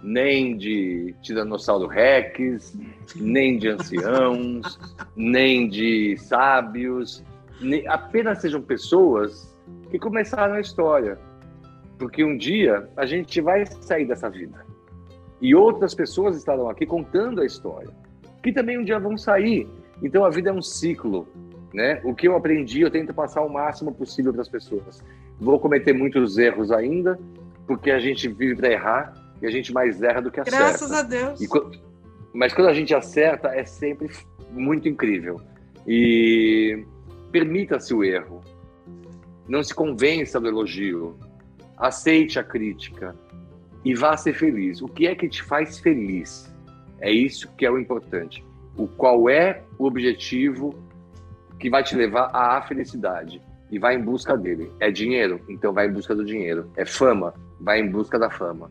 [0.03, 2.79] nem de Tiranossauro Rex,
[3.17, 4.79] nem de anciãos,
[5.17, 7.25] nem de sábios,
[7.61, 9.53] nem, apenas sejam pessoas
[9.91, 11.19] que começaram a história.
[11.99, 14.65] Porque um dia a gente vai sair dessa vida.
[15.41, 17.91] E outras pessoas estarão aqui contando a história,
[18.43, 19.69] que também um dia vão sair.
[20.03, 21.29] Então a vida é um ciclo,
[21.73, 22.01] né?
[22.05, 25.03] O que eu aprendi, eu tento passar o máximo possível para as pessoas.
[25.41, 27.19] Vou cometer muitos erros ainda,
[27.67, 30.59] porque a gente vive para errar e a gente mais erra do que acerta.
[30.59, 31.41] Graças a Deus.
[31.41, 31.49] E,
[32.33, 34.11] mas quando a gente acerta, é sempre
[34.51, 35.41] muito incrível.
[35.87, 36.85] E
[37.31, 38.41] permita-se o erro.
[39.49, 41.17] Não se convença do elogio.
[41.77, 43.15] Aceite a crítica
[43.85, 44.83] e vá ser feliz.
[44.83, 46.53] O que é que te faz feliz?
[47.01, 48.45] É isso que é o importante.
[48.79, 50.75] O qual é o objetivo
[51.59, 54.73] que vai te levar à felicidade e vai em busca dele.
[54.81, 56.71] É dinheiro, então vai em busca do dinheiro.
[56.77, 58.71] É fama, vai em busca da fama.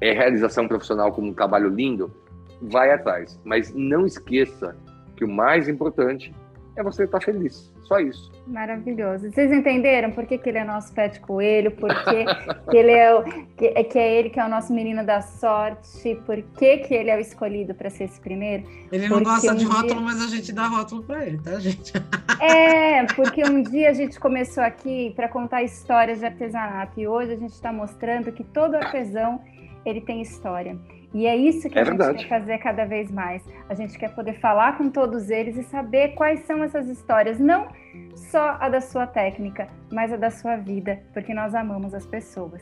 [0.00, 2.12] É realização profissional como um trabalho lindo,
[2.60, 3.40] vai atrás.
[3.44, 4.76] Mas não esqueça
[5.16, 6.34] que o mais importante
[6.76, 7.72] é você estar feliz.
[7.84, 8.30] Só isso.
[8.46, 9.30] Maravilhoso.
[9.30, 11.70] Vocês entenderam por que, que ele é nosso pet coelho?
[11.70, 12.24] Por que,
[12.70, 15.20] que ele é, o, que, é que é ele que é o nosso menino da
[15.22, 16.14] sorte?
[16.26, 18.64] Por que, que ele é o escolhido para ser esse primeiro?
[18.92, 20.00] Ele não porque gosta um de rótulo, dia...
[20.00, 21.92] mas a gente dá rótulo para ele, tá, gente?
[22.40, 27.32] É, porque um dia a gente começou aqui para contar histórias de artesanato e hoje
[27.32, 29.40] a gente está mostrando que todo artesão
[29.84, 30.76] ele tem história.
[31.16, 32.18] E é isso que é a gente verdade.
[32.18, 33.42] quer fazer cada vez mais.
[33.70, 37.68] A gente quer poder falar com todos eles e saber quais são essas histórias, não
[38.14, 42.60] só a da sua técnica, mas a da sua vida, porque nós amamos as pessoas.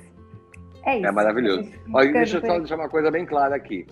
[0.85, 1.06] É isso.
[1.09, 1.68] É maravilhoso.
[1.93, 3.89] Olha, deixa eu só deixar uma coisa bem clara aqui.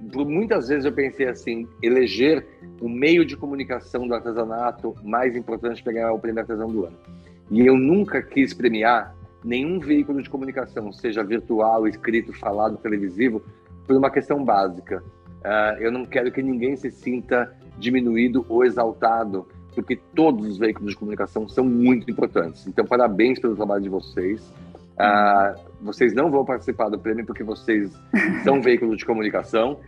[0.00, 2.46] Muitas vezes eu pensei assim, eleger
[2.80, 6.96] o meio de comunicação do artesanato mais importante para ganhar o prêmio artesão do ano.
[7.50, 9.14] E eu nunca quis premiar
[9.44, 13.42] nenhum veículo de comunicação, seja virtual, escrito, falado, televisivo,
[13.86, 15.02] por uma questão básica.
[15.44, 20.90] Uh, eu não quero que ninguém se sinta diminuído ou exaltado, porque todos os veículos
[20.90, 22.66] de comunicação são muito importantes.
[22.66, 24.40] Então, parabéns pelo trabalho de vocês.
[24.96, 27.92] Uh, vocês não vão participar do prêmio porque vocês
[28.42, 29.78] são veículos de comunicação,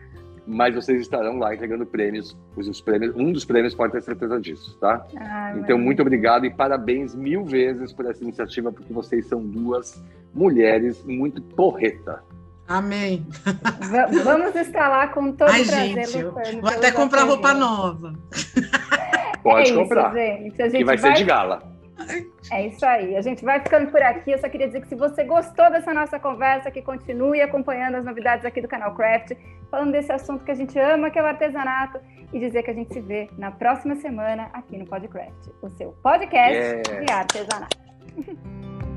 [0.46, 2.36] mas vocês estarão lá entregando prêmios.
[2.56, 5.06] Os prêmios um dos prêmios pode ter certeza disso, tá?
[5.16, 10.02] Ah, então, muito obrigado e parabéns mil vezes por essa iniciativa, porque vocês são duas
[10.34, 12.22] mulheres muito porreta.
[12.68, 13.26] Amém.
[14.22, 16.06] vamos estar lá com todo Ai, prazer.
[16.06, 18.12] Gente, vou até comprar roupa nova.
[19.42, 20.14] Pode é comprar.
[20.16, 21.62] Isso, que vai, vai, ser de gala.
[22.52, 23.16] É isso aí.
[23.16, 24.32] A gente vai ficando por aqui.
[24.32, 28.04] Eu só queria dizer que se você gostou dessa nossa conversa, que continue acompanhando as
[28.04, 29.32] novidades aqui do canal Craft,
[29.70, 31.98] falando desse assunto que a gente ama, que é o artesanato,
[32.32, 35.92] e dizer que a gente se vê na próxima semana aqui no Podcraft, o seu
[36.02, 37.06] podcast yes.
[37.06, 37.78] de artesanato.